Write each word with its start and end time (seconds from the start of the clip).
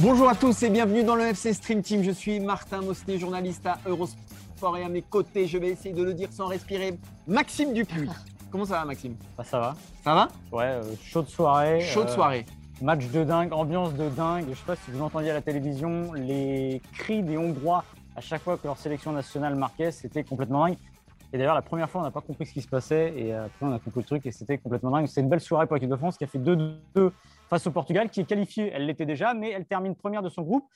Bonjour 0.00 0.28
à 0.28 0.34
tous 0.34 0.62
et 0.62 0.68
bienvenue 0.68 1.02
dans 1.02 1.16
le 1.16 1.24
FC 1.24 1.52
Stream 1.52 1.82
Team. 1.82 2.02
Je 2.04 2.10
suis 2.10 2.38
Martin 2.38 2.80
Mosnet, 2.80 3.18
journaliste 3.18 3.66
à 3.66 3.78
Eurosport 3.86 4.76
et 4.76 4.84
à 4.84 4.88
mes 4.88 5.02
côtés, 5.02 5.46
je 5.46 5.58
vais 5.58 5.70
essayer 5.70 5.94
de 5.94 6.02
le 6.04 6.14
dire 6.14 6.28
sans 6.30 6.46
respirer, 6.46 6.98
Maxime 7.26 7.72
Dupuis. 7.72 8.08
Comment 8.52 8.66
ça 8.66 8.74
va 8.74 8.84
Maxime? 8.84 9.16
Bah, 9.36 9.42
ça 9.42 9.58
va. 9.58 9.76
Ça 10.04 10.14
va? 10.14 10.28
Ouais, 10.52 10.64
euh, 10.64 10.82
chaude 11.02 11.28
soirée. 11.28 11.80
Chaude 11.80 12.08
euh, 12.08 12.14
soirée. 12.14 12.46
Match 12.82 13.08
de 13.10 13.24
dingue, 13.24 13.54
ambiance 13.54 13.94
de 13.94 14.10
dingue. 14.10 14.44
Je 14.50 14.54
sais 14.54 14.66
pas 14.66 14.76
si 14.76 14.90
vous 14.90 15.00
entendiez 15.00 15.30
à 15.30 15.34
la 15.34 15.40
télévision 15.40 16.12
les 16.12 16.82
cris 16.92 17.22
des 17.22 17.38
Hongrois 17.38 17.84
à 18.14 18.20
chaque 18.20 18.42
fois 18.42 18.58
que 18.58 18.66
leur 18.66 18.76
sélection 18.76 19.12
nationale 19.12 19.54
marquait, 19.54 19.90
c'était 19.90 20.24
complètement 20.24 20.66
dingue. 20.66 20.76
Et 21.32 21.38
d'ailleurs, 21.38 21.54
la 21.54 21.62
première 21.62 21.88
fois, 21.88 22.02
on 22.02 22.04
n'a 22.04 22.10
pas 22.10 22.20
compris 22.20 22.44
ce 22.44 22.52
qui 22.52 22.60
se 22.60 22.68
passait 22.68 23.14
et 23.16 23.32
après, 23.32 23.64
on 23.64 23.72
a 23.72 23.78
compris 23.78 24.00
le 24.00 24.06
truc 24.06 24.26
et 24.26 24.30
c'était 24.30 24.58
complètement 24.58 24.90
dingue. 24.90 25.06
C'est 25.06 25.22
une 25.22 25.28
belle 25.30 25.40
soirée 25.40 25.66
pour 25.66 25.76
l'équipe 25.76 25.88
de 25.88 25.96
France 25.96 26.18
qui 26.18 26.24
a 26.24 26.26
fait 26.26 26.38
2-2 26.38 26.76
face 27.48 27.66
au 27.66 27.70
Portugal, 27.70 28.10
qui 28.10 28.20
est 28.20 28.24
qualifiée. 28.24 28.70
Elle 28.74 28.84
l'était 28.84 29.06
déjà, 29.06 29.32
mais 29.32 29.52
elle 29.52 29.64
termine 29.64 29.94
première 29.94 30.22
de 30.22 30.28
son 30.28 30.42
groupe. 30.42 30.68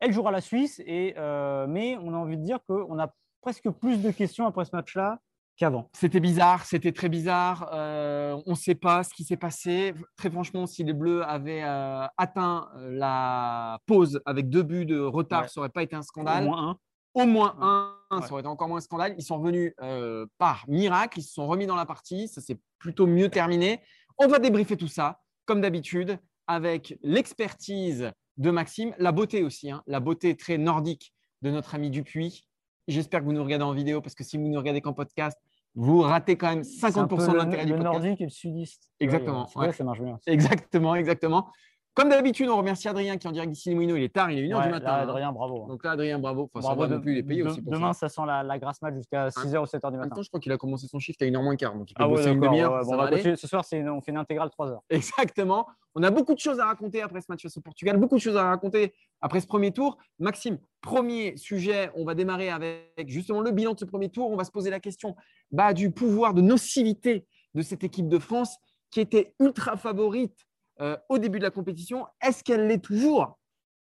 Elle 0.00 0.12
jouera 0.12 0.32
la 0.32 0.40
Suisse, 0.40 0.82
et, 0.84 1.14
euh, 1.16 1.66
mais 1.68 1.96
on 2.02 2.12
a 2.12 2.16
envie 2.16 2.36
de 2.36 2.42
dire 2.42 2.58
qu'on 2.68 2.98
a 2.98 3.14
presque 3.40 3.70
plus 3.70 4.02
de 4.02 4.10
questions 4.10 4.46
après 4.46 4.64
ce 4.64 4.74
match-là 4.74 5.20
qu'avant. 5.56 5.88
C'était 5.94 6.20
bizarre, 6.20 6.64
c'était 6.64 6.92
très 6.92 7.08
bizarre. 7.08 7.70
Euh, 7.72 8.40
on 8.46 8.50
ne 8.50 8.56
sait 8.56 8.74
pas 8.74 9.02
ce 9.04 9.14
qui 9.14 9.24
s'est 9.24 9.36
passé. 9.36 9.94
Très 10.16 10.30
franchement, 10.30 10.66
si 10.66 10.84
les 10.84 10.92
Bleus 10.92 11.22
avaient 11.24 11.62
euh, 11.64 12.06
atteint 12.18 12.68
euh, 12.76 12.90
la 12.92 13.78
pause 13.86 14.20
avec 14.26 14.48
deux 14.50 14.62
buts 14.62 14.86
de 14.86 15.00
retard, 15.00 15.42
Ouais. 15.42 15.48
ça 15.48 15.60
n'aurait 15.60 15.70
pas 15.70 15.82
été 15.82 15.96
un 15.96 16.02
scandale. 16.02 16.44
Au 16.44 16.48
moins 16.48 16.68
un. 16.70 16.78
Au 17.14 17.26
moins 17.26 17.54
Ouais. 17.58 18.16
un, 18.18 18.22
ça 18.22 18.32
aurait 18.32 18.40
été 18.40 18.48
encore 18.48 18.68
moins 18.68 18.78
un 18.78 18.82
scandale. 18.82 19.14
Ils 19.16 19.24
sont 19.24 19.38
revenus 19.38 19.72
euh, 19.82 20.26
par 20.38 20.64
miracle, 20.68 21.18
ils 21.20 21.22
se 21.22 21.32
sont 21.32 21.46
remis 21.46 21.66
dans 21.66 21.76
la 21.76 21.86
partie, 21.86 22.28
ça 22.28 22.40
s'est 22.42 22.58
plutôt 22.78 23.06
mieux 23.06 23.30
terminé. 23.30 23.80
On 24.18 24.28
va 24.28 24.38
débriefer 24.38 24.76
tout 24.76 24.88
ça, 24.88 25.20
comme 25.46 25.60
d'habitude, 25.62 26.18
avec 26.46 26.98
l'expertise 27.02 28.12
de 28.36 28.50
Maxime, 28.50 28.94
la 28.98 29.12
beauté 29.12 29.42
aussi, 29.42 29.70
hein, 29.70 29.82
la 29.86 29.98
beauté 30.00 30.36
très 30.36 30.58
nordique 30.58 31.12
de 31.42 31.50
notre 31.50 31.74
ami 31.74 31.88
Dupuis. 31.90 32.46
J'espère 32.88 33.20
que 33.20 33.24
vous 33.24 33.32
nous 33.32 33.42
regardez 33.42 33.64
en 33.64 33.72
vidéo, 33.72 34.00
parce 34.00 34.14
que 34.14 34.22
si 34.22 34.36
vous 34.36 34.46
nous 34.46 34.58
regardez 34.58 34.80
qu'en 34.80 34.92
podcast, 34.92 35.36
vous 35.76 36.00
ratez 36.00 36.36
quand 36.36 36.48
même 36.48 36.64
C'est 36.64 36.86
un 36.86 36.90
50% 36.90 37.06
peu 37.08 37.16
de 37.26 37.32
le, 37.32 37.38
l'intérêt 37.38 37.66
du 37.66 37.72
le 37.72 37.78
podcast. 37.78 37.94
nordique 37.94 38.20
et 38.20 38.24
le 38.24 38.30
sudiste. 38.30 38.90
Exactement, 38.98 39.48
Ouais, 39.54 39.66
ouais. 39.68 39.72
ça 39.72 39.84
marche 39.84 40.00
bien. 40.00 40.18
Exactement, 40.26 40.94
exactement. 40.94 41.48
Comme 41.96 42.10
d'habitude, 42.10 42.50
on 42.50 42.58
remercie 42.58 42.88
Adrien 42.88 43.16
qui 43.16 43.26
est 43.26 43.30
en 43.30 43.32
direct 43.32 43.50
d'ici 43.50 43.74
Moulineaux. 43.74 43.96
Il 43.96 44.02
est 44.02 44.12
tard, 44.14 44.30
il 44.30 44.38
est 44.38 44.42
1h 44.42 44.62
du 44.64 44.68
matin. 44.68 44.84
là, 44.84 44.98
hein. 44.98 45.02
Adrien, 45.04 45.32
bravo. 45.32 45.64
Donc 45.66 45.82
là, 45.82 45.92
Adrien, 45.92 46.18
bravo. 46.18 46.50
Enfin, 46.52 46.60
ça 46.60 46.74
Bravo 46.74 46.82
va 46.90 46.96
de- 46.98 47.00
plus, 47.02 47.12
il 47.12 47.18
est 47.18 47.22
payé 47.22 47.42
de- 47.42 47.48
aussi. 47.48 47.62
Pour 47.62 47.72
Demain, 47.72 47.94
ça. 47.94 48.08
ça 48.10 48.20
sent 48.20 48.26
la, 48.26 48.42
la 48.42 48.58
grasse 48.58 48.82
mat 48.82 48.94
jusqu'à 48.94 49.28
6h 49.30 49.58
ou 49.62 49.64
7h 49.64 49.90
du 49.90 49.96
matin. 49.96 50.14
temps, 50.14 50.20
je 50.22 50.28
crois 50.28 50.38
qu'il 50.38 50.52
a 50.52 50.58
commencé 50.58 50.86
son 50.88 50.98
shift 50.98 51.22
à 51.22 51.24
1h 51.24 51.42
moins 51.42 51.56
quart. 51.56 51.74
Donc 51.74 51.90
il 51.90 51.94
peut 51.94 52.02
Ah 52.02 52.06
ouais, 52.06 52.16
bosser 52.16 52.30
une 52.32 52.40
demi-heure. 52.40 52.70
ouais, 52.74 52.84
bon, 52.84 52.98
continuer. 53.08 53.36
Ce 53.36 53.46
soir, 53.48 53.64
une- 53.72 53.88
on 53.88 54.02
fait 54.02 54.10
une 54.12 54.18
intégrale 54.18 54.50
3 54.50 54.70
heures. 54.70 54.82
Exactement. 54.90 55.66
On 55.94 56.02
a 56.02 56.10
beaucoup 56.10 56.34
de 56.34 56.38
choses 56.38 56.60
à 56.60 56.66
raconter 56.66 57.00
après 57.00 57.22
ce 57.22 57.26
match 57.30 57.40
face 57.42 57.56
au 57.56 57.62
Portugal, 57.62 57.96
beaucoup 57.96 58.16
de 58.16 58.20
choses 58.20 58.36
à 58.36 58.44
raconter 58.44 58.92
après 59.22 59.40
ce 59.40 59.46
premier 59.46 59.72
tour. 59.72 59.96
Maxime, 60.18 60.58
premier 60.82 61.38
sujet, 61.38 61.90
on 61.94 62.04
va 62.04 62.14
démarrer 62.14 62.50
avec 62.50 63.06
justement 63.06 63.40
le 63.40 63.52
bilan 63.52 63.72
de 63.72 63.78
ce 63.78 63.86
premier 63.86 64.10
tour. 64.10 64.30
On 64.30 64.36
va 64.36 64.44
se 64.44 64.50
poser 64.50 64.68
la 64.68 64.80
question 64.80 65.16
bah, 65.50 65.72
du 65.72 65.90
pouvoir 65.90 66.34
de 66.34 66.42
nocivité 66.42 67.26
de 67.54 67.62
cette 67.62 67.84
équipe 67.84 68.08
de 68.08 68.18
France 68.18 68.58
qui 68.90 69.00
était 69.00 69.34
ultra 69.40 69.76
favorite 69.78 70.45
euh, 70.80 70.96
au 71.08 71.18
début 71.18 71.38
de 71.38 71.44
la 71.44 71.50
compétition. 71.50 72.06
Est-ce 72.20 72.44
qu'elle 72.44 72.66
l'est 72.66 72.82
toujours? 72.82 73.38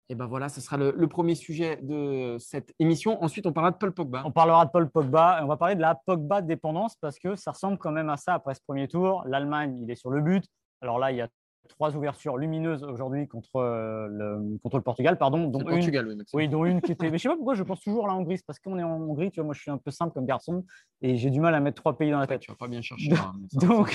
Et 0.08 0.14
ben 0.14 0.26
voilà, 0.26 0.50
ce 0.50 0.60
sera 0.60 0.76
le, 0.76 1.06
premier 1.06 1.34
sujet 1.34 1.78
de 1.80 2.36
cette 2.38 2.74
émission. 2.78 3.22
Ensuite, 3.22 3.46
on 3.46 3.52
parlera 3.52 3.70
de 3.70 3.78
Paul 3.78 3.92
Pogba. 3.92 4.22
On 4.26 4.30
parlera 4.30 4.66
de 4.66 4.70
Paul 4.70 4.90
Pogba 4.90 5.40
on 5.42 5.46
va 5.46 5.56
parler 5.56 5.74
de 5.74 5.80
la 5.80 5.94
Pogba 5.94 6.42
dépendance 6.42 6.96
parce 6.96 7.18
que 7.18 7.34
ça 7.34 7.52
ressemble 7.52 7.78
quand 7.78 7.92
même 7.92 8.10
à 8.10 8.18
ça 8.18 8.34
après 8.34 8.54
ce 8.54 8.60
premier 8.66 8.88
tour. 8.88 9.24
L'Allemagne, 9.26 9.78
il 9.80 9.90
est 9.90 9.96
sur 9.96 10.10
le 10.10 10.20
but. 10.20 10.44
Alors 10.82 10.98
là, 10.98 11.12
il 11.12 11.16
y 11.16 11.22
a 11.22 11.28
trois 11.68 11.96
ouvertures 11.96 12.36
lumineuses 12.36 12.82
aujourd'hui 12.84 13.26
contre, 13.28 13.56
euh, 13.56 14.06
le, 14.08 14.58
contre 14.62 14.76
le 14.76 14.82
Portugal, 14.82 15.16
pardon, 15.18 15.48
dont 15.48 15.60
une, 15.60 15.66
Portugal, 15.66 16.06
oui, 16.08 16.24
oui, 16.34 16.48
dont 16.48 16.64
une 16.64 16.80
qui 16.80 16.92
était. 16.92 17.10
Mais 17.10 17.18
je 17.18 17.22
sais 17.22 17.28
pas 17.28 17.36
pourquoi 17.36 17.54
je 17.54 17.62
pense 17.62 17.80
toujours 17.80 18.04
à 18.04 18.08
la 18.08 18.14
Hongrie. 18.14 18.38
Parce 18.46 18.58
qu'on 18.58 18.78
est 18.78 18.82
en 18.82 19.00
Hongrie. 19.00 19.30
Tu 19.30 19.40
vois, 19.40 19.44
moi, 19.46 19.54
je 19.54 19.60
suis 19.60 19.70
un 19.70 19.78
peu 19.78 19.90
simple 19.90 20.12
comme 20.12 20.26
garçon 20.26 20.64
et 21.00 21.16
j'ai 21.16 21.30
du 21.30 21.40
mal 21.40 21.54
à 21.54 21.60
mettre 21.60 21.80
trois 21.82 21.96
pays 21.96 22.10
dans 22.10 22.18
la 22.18 22.26
tête. 22.26 22.40
tu 22.40 22.50
vas 22.50 22.56
pas 22.56 22.68
bien 22.68 22.82
chercher. 22.82 23.08
Donc- 23.08 23.18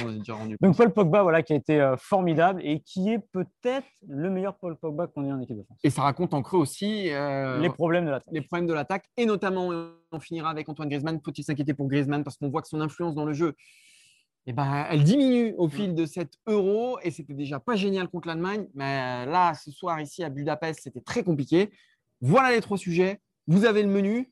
hein, 0.03 0.17
donc- 0.19 0.55
Donc 0.61 0.75
Paul 0.77 0.93
Pogba, 0.93 1.23
voilà, 1.23 1.43
qui 1.43 1.53
a 1.53 1.55
été 1.55 1.79
euh, 1.79 1.95
formidable 1.97 2.61
et 2.63 2.79
qui 2.81 3.09
est 3.09 3.19
peut-être 3.19 3.87
le 4.07 4.29
meilleur 4.29 4.55
Paul 4.57 4.75
Pogba 4.75 5.07
qu'on 5.07 5.25
ait 5.25 5.31
en 5.31 5.39
équipe 5.39 5.57
de 5.57 5.63
France. 5.63 5.79
Et 5.83 5.89
ça 5.89 6.01
raconte 6.03 6.33
en 6.33 6.41
creux 6.41 6.59
aussi 6.59 7.09
euh, 7.11 7.59
Les 7.59 7.69
problèmes 7.69 8.05
de 8.05 8.11
la 8.11 8.21
les 8.31 8.41
problèmes 8.41 8.67
de 8.67 8.73
l'attaque 8.73 9.05
et 9.17 9.25
notamment 9.25 9.69
on 10.11 10.19
finira 10.19 10.49
avec 10.49 10.67
Antoine 10.69 10.89
Griezmann. 10.89 11.19
Faut-il 11.23 11.43
s'inquiéter 11.43 11.73
pour 11.73 11.87
Griezmann 11.87 12.23
parce 12.23 12.37
qu'on 12.37 12.49
voit 12.49 12.61
que 12.61 12.67
son 12.67 12.81
influence 12.81 13.15
dans 13.15 13.25
le 13.25 13.33
jeu, 13.33 13.53
eh 14.49 14.53
ben, 14.53 14.85
elle 14.89 15.03
diminue 15.03 15.53
au 15.57 15.67
fil 15.67 15.93
de 15.93 16.05
cet 16.05 16.39
euro 16.47 16.97
et 17.03 17.11
c'était 17.11 17.33
déjà 17.33 17.59
pas 17.59 17.75
génial 17.75 18.07
contre 18.07 18.27
l'Allemagne. 18.29 18.67
Mais 18.73 19.25
euh, 19.27 19.31
là, 19.31 19.53
ce 19.53 19.71
soir 19.71 19.99
ici 19.99 20.23
à 20.23 20.29
Budapest, 20.29 20.79
c'était 20.83 21.01
très 21.01 21.21
compliqué. 21.23 21.69
Voilà 22.21 22.51
les 22.51 22.61
trois 22.61 22.77
sujets. 22.77 23.21
Vous 23.47 23.65
avez 23.65 23.83
le 23.83 23.89
menu. 23.89 24.29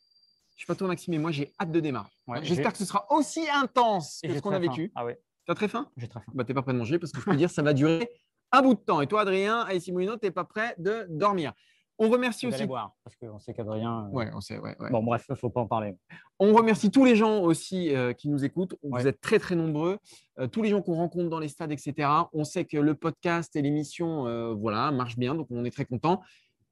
Je 0.55 0.61
sais 0.61 0.67
pas 0.67 0.75
toi 0.75 0.87
Maxime, 0.87 1.13
mais 1.13 1.17
moi 1.19 1.31
j'ai 1.31 1.53
hâte 1.59 1.71
de 1.71 1.79
démarrer. 1.81 2.09
Ouais, 2.27 2.39
J'espère 2.43 2.71
que 2.71 2.77
ce 2.77 2.85
sera 2.85 3.05
aussi 3.11 3.41
intense 3.53 4.21
que 4.23 4.33
ce 4.33 4.39
qu'on 4.39 4.51
a 4.51 4.53
faim. 4.53 4.59
vécu. 4.61 4.91
Ah 4.95 5.03
ouais, 5.03 5.19
Tu 5.45 5.51
as 5.51 5.55
très 5.55 5.67
faim? 5.67 5.89
J'ai 5.97 6.07
très 6.07 6.21
faim. 6.21 6.31
bah, 6.33 6.45
tu 6.45 6.51
n'es 6.51 6.55
pas 6.55 6.61
prêt 6.61 6.71
de 6.73 6.77
manger 6.77 6.97
parce 6.97 7.11
que 7.11 7.19
je 7.19 7.25
peux 7.25 7.35
dire 7.35 7.49
ça 7.49 7.61
va 7.61 7.73
durer 7.73 8.09
un 8.53 8.61
bout 8.61 8.73
de 8.73 8.79
temps. 8.79 9.01
Et 9.01 9.07
toi, 9.07 9.21
Adrien, 9.21 9.61
à 9.61 9.77
Simulino, 9.79 10.15
tu 10.15 10.25
n'es 10.27 10.31
pas 10.31 10.45
prêt 10.45 10.75
de 10.77 11.05
dormir. 11.09 11.51
On 11.97 12.09
remercie 12.09 12.45
aussi. 12.47 12.55
allez 12.55 12.65
voir 12.65 12.93
parce 13.03 13.15
qu'on 13.15 13.39
sait 13.39 13.53
qu'Adrien. 13.53 14.07
euh, 14.07 14.11
Ouais, 14.11 14.29
on 14.33 14.41
sait, 14.41 14.57
ouais, 14.59 14.75
ouais. 14.79 14.89
Bon, 14.89 15.01
bref, 15.01 15.25
il 15.29 15.35
faut 15.37 15.49
pas 15.49 15.61
en 15.61 15.67
parler. 15.67 15.95
On 16.39 16.53
remercie 16.53 16.91
tous 16.91 17.05
les 17.05 17.15
gens 17.15 17.41
aussi 17.41 17.95
euh, 17.95 18.11
qui 18.13 18.27
nous 18.27 18.43
écoutent. 18.43 18.75
Vous 18.83 18.91
Ouais. 18.91 19.07
êtes 19.07 19.21
très, 19.21 19.39
très 19.39 19.55
nombreux. 19.55 19.97
Euh, 20.39 20.47
tous 20.47 20.61
les 20.61 20.69
gens 20.69 20.81
qu'on 20.81 20.95
rencontre 20.95 21.29
dans 21.29 21.39
les 21.39 21.47
stades, 21.47 21.71
etc. 21.71 22.09
On 22.33 22.43
sait 22.43 22.65
que 22.65 22.77
le 22.77 22.95
podcast 22.95 23.55
et 23.55 23.61
l'émission 23.61 24.27
euh, 24.27 24.53
voilà, 24.53 24.91
marchent 24.91 25.17
bien, 25.17 25.35
donc 25.35 25.47
on 25.51 25.63
est 25.63 25.71
très 25.71 25.85
content. 25.85 26.21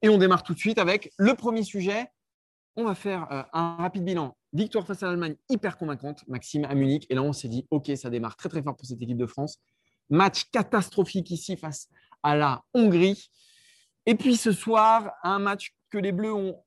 Et 0.02 0.10
on 0.10 0.18
démarre 0.18 0.44
tout 0.44 0.54
de 0.54 0.60
suite 0.60 0.78
avec 0.78 1.12
le 1.18 1.34
premier 1.36 1.64
sujet. 1.64 2.08
On 2.76 2.84
va 2.84 2.96
faire 2.96 3.48
un 3.54 3.76
rapide 3.78 4.04
bilan. 4.04 4.36
Victoire 4.52 4.86
face 4.86 5.04
à 5.04 5.06
l'Allemagne, 5.08 5.36
hyper 5.48 5.78
convaincante, 5.78 6.28
Maxime, 6.28 6.66
à 6.66 6.74
Munich. 6.76 7.06
Et 7.10 7.16
là, 7.16 7.22
on 7.24 7.32
s'est 7.32 7.48
dit, 7.48 7.66
OK, 7.72 7.90
ça 7.96 8.10
démarre 8.10 8.36
très, 8.36 8.50
très 8.50 8.62
fort 8.64 8.76
pour 8.76 8.86
cette 8.86 9.02
équipe 9.02 9.16
de 9.18 9.28
France. 9.28 9.60
Match 10.10 10.46
catastrophique 10.52 11.30
ici 11.32 11.56
face 11.56 11.88
à 12.24 12.36
la 12.36 12.64
Hongrie. 12.74 13.30
Et 14.06 14.16
puis 14.16 14.36
ce 14.36 14.52
soir, 14.52 15.14
un 15.24 15.40
match 15.40 15.74
que 15.90 15.98
les 15.98 16.12
Bleus 16.12 16.34
ont 16.34 16.62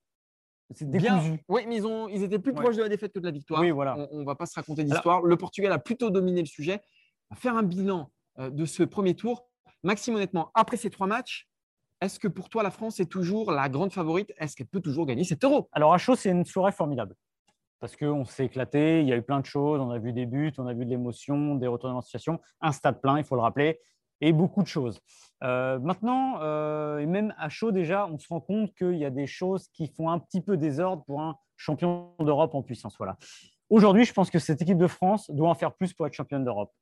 C'est 0.72 0.88
bien. 0.91 1.16
décousu. 1.16 1.44
Oui, 1.48 1.64
mais 1.69 1.76
ils, 1.76 1.86
ont, 1.86 2.08
ils 2.08 2.22
étaient 2.22 2.38
plus 2.38 2.52
Ouais. 2.52 2.60
proches 2.62 2.76
de 2.76 2.82
la 2.82 2.88
défaite 2.88 3.12
que 3.12 3.19
de 3.19 3.24
la 3.26 3.30
victoire. 3.30 3.60
Oui, 3.60 3.70
voilà. 3.70 3.97
On 4.12 4.20
ne 4.20 4.24
va 4.24 4.34
pas 4.34 4.47
se 4.47 4.54
raconter 4.54 4.84
d'histoire. 4.84 5.22
Le 5.22 5.36
Portugal 5.36 5.72
a 5.72 5.78
plutôt 5.78 6.10
dominé 6.10 6.41
le 6.41 6.47
sujet. 6.47 6.80
Faire 7.34 7.56
un 7.56 7.62
bilan 7.62 8.10
euh, 8.38 8.50
de 8.50 8.64
ce 8.64 8.82
premier 8.82 9.14
tour. 9.14 9.48
Maxime, 9.82 10.14
honnêtement, 10.14 10.50
après 10.54 10.76
ces 10.76 10.91
trois 10.91 11.06
matchs, 11.06 11.48
est-ce 12.00 12.19
que 12.19 12.28
pour 12.28 12.48
toi, 12.48 12.62
la 12.62 12.70
France 12.70 13.00
est 13.00 13.06
toujours 13.10 13.50
la 13.53 13.68
grande 13.68 13.92
favorite? 13.92 14.32
Est-ce 14.39 14.56
qu'elle 14.56 14.66
peut 14.66 14.80
toujours 14.80 15.06
gagner 15.06 15.24
cet 15.24 15.44
euro? 15.44 15.68
Alors 15.72 15.92
à 15.94 15.98
chaud, 15.98 16.15
c'est 16.16 16.30
une 16.30 16.44
soirée 16.44 16.72
formidable. 16.72 17.15
Parce 17.78 17.94
qu'on 17.97 18.24
s'est 18.24 18.47
éclaté, 18.47 19.00
il 19.03 19.09
y 19.09 19.12
a 19.12 19.16
eu 19.16 19.22
plein 19.22 19.41
de 19.41 19.44
choses, 19.47 19.80
on 19.80 19.91
a 19.91 19.98
vu 19.98 20.12
des 20.12 20.24
buts, 20.27 20.53
on 20.59 20.66
a 20.66 20.72
vu 20.72 20.84
de 20.86 20.91
l'émotion, 20.91 21.54
des 21.56 21.66
retournements 21.66 22.00
de 22.00 22.04
situation, 22.04 22.41
un 22.60 22.72
stade 22.72 23.00
plein, 23.03 23.18
il 23.18 23.24
faut 23.24 23.34
le 23.34 23.42
rappeler, 23.42 23.78
et 24.21 24.33
beaucoup 24.33 24.63
de 24.63 24.68
choses. 24.68 25.01
Euh, 25.42 25.78
maintenant, 25.78 26.41
euh, 26.41 26.98
et 26.98 27.07
même 27.07 27.34
à 27.39 27.48
chaud 27.48 27.71
déjà, 27.71 28.07
on 28.07 28.18
se 28.18 28.28
rend 28.28 28.41
compte 28.41 28.74
qu'il 28.74 28.97
y 28.97 29.04
a 29.04 29.10
des 29.10 29.27
choses 29.27 29.68
qui 29.68 29.89
font 29.89 30.09
un 30.10 30.18
petit 30.18 30.41
peu 30.41 30.57
désordre 30.57 31.04
pour 31.04 31.21
un 31.21 31.36
champion 31.57 32.15
d'Europe 32.21 32.54
en 32.54 32.63
puissance. 32.63 32.97
Voilà. 32.97 33.16
Aujourd'hui, 33.68 34.04
je 34.04 34.13
pense 34.13 34.30
que 34.30 34.39
cette 34.39 34.63
équipe 34.63 34.78
de 34.78 34.86
France 34.86 35.30
doit 35.30 35.48
en 35.51 35.54
faire 35.54 35.74
plus 35.74 35.92
pour 35.92 36.07
être 36.07 36.15
championne 36.15 36.45
d'Europe. 36.45 36.72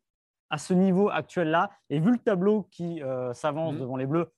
À 0.51 0.59
ce 0.59 0.75
niveau 0.75 1.09
actuel-là, 1.09 1.71
et 1.91 1.99
vu 1.99 2.13
le 2.13 2.19
tableau 2.19 2.69
qui 2.71 3.03
euh, 3.03 3.33
s'avance 3.33 3.75
Mhm. 3.75 3.81
devant 3.81 3.97
les 3.97 4.07
Bleus, 4.07 4.33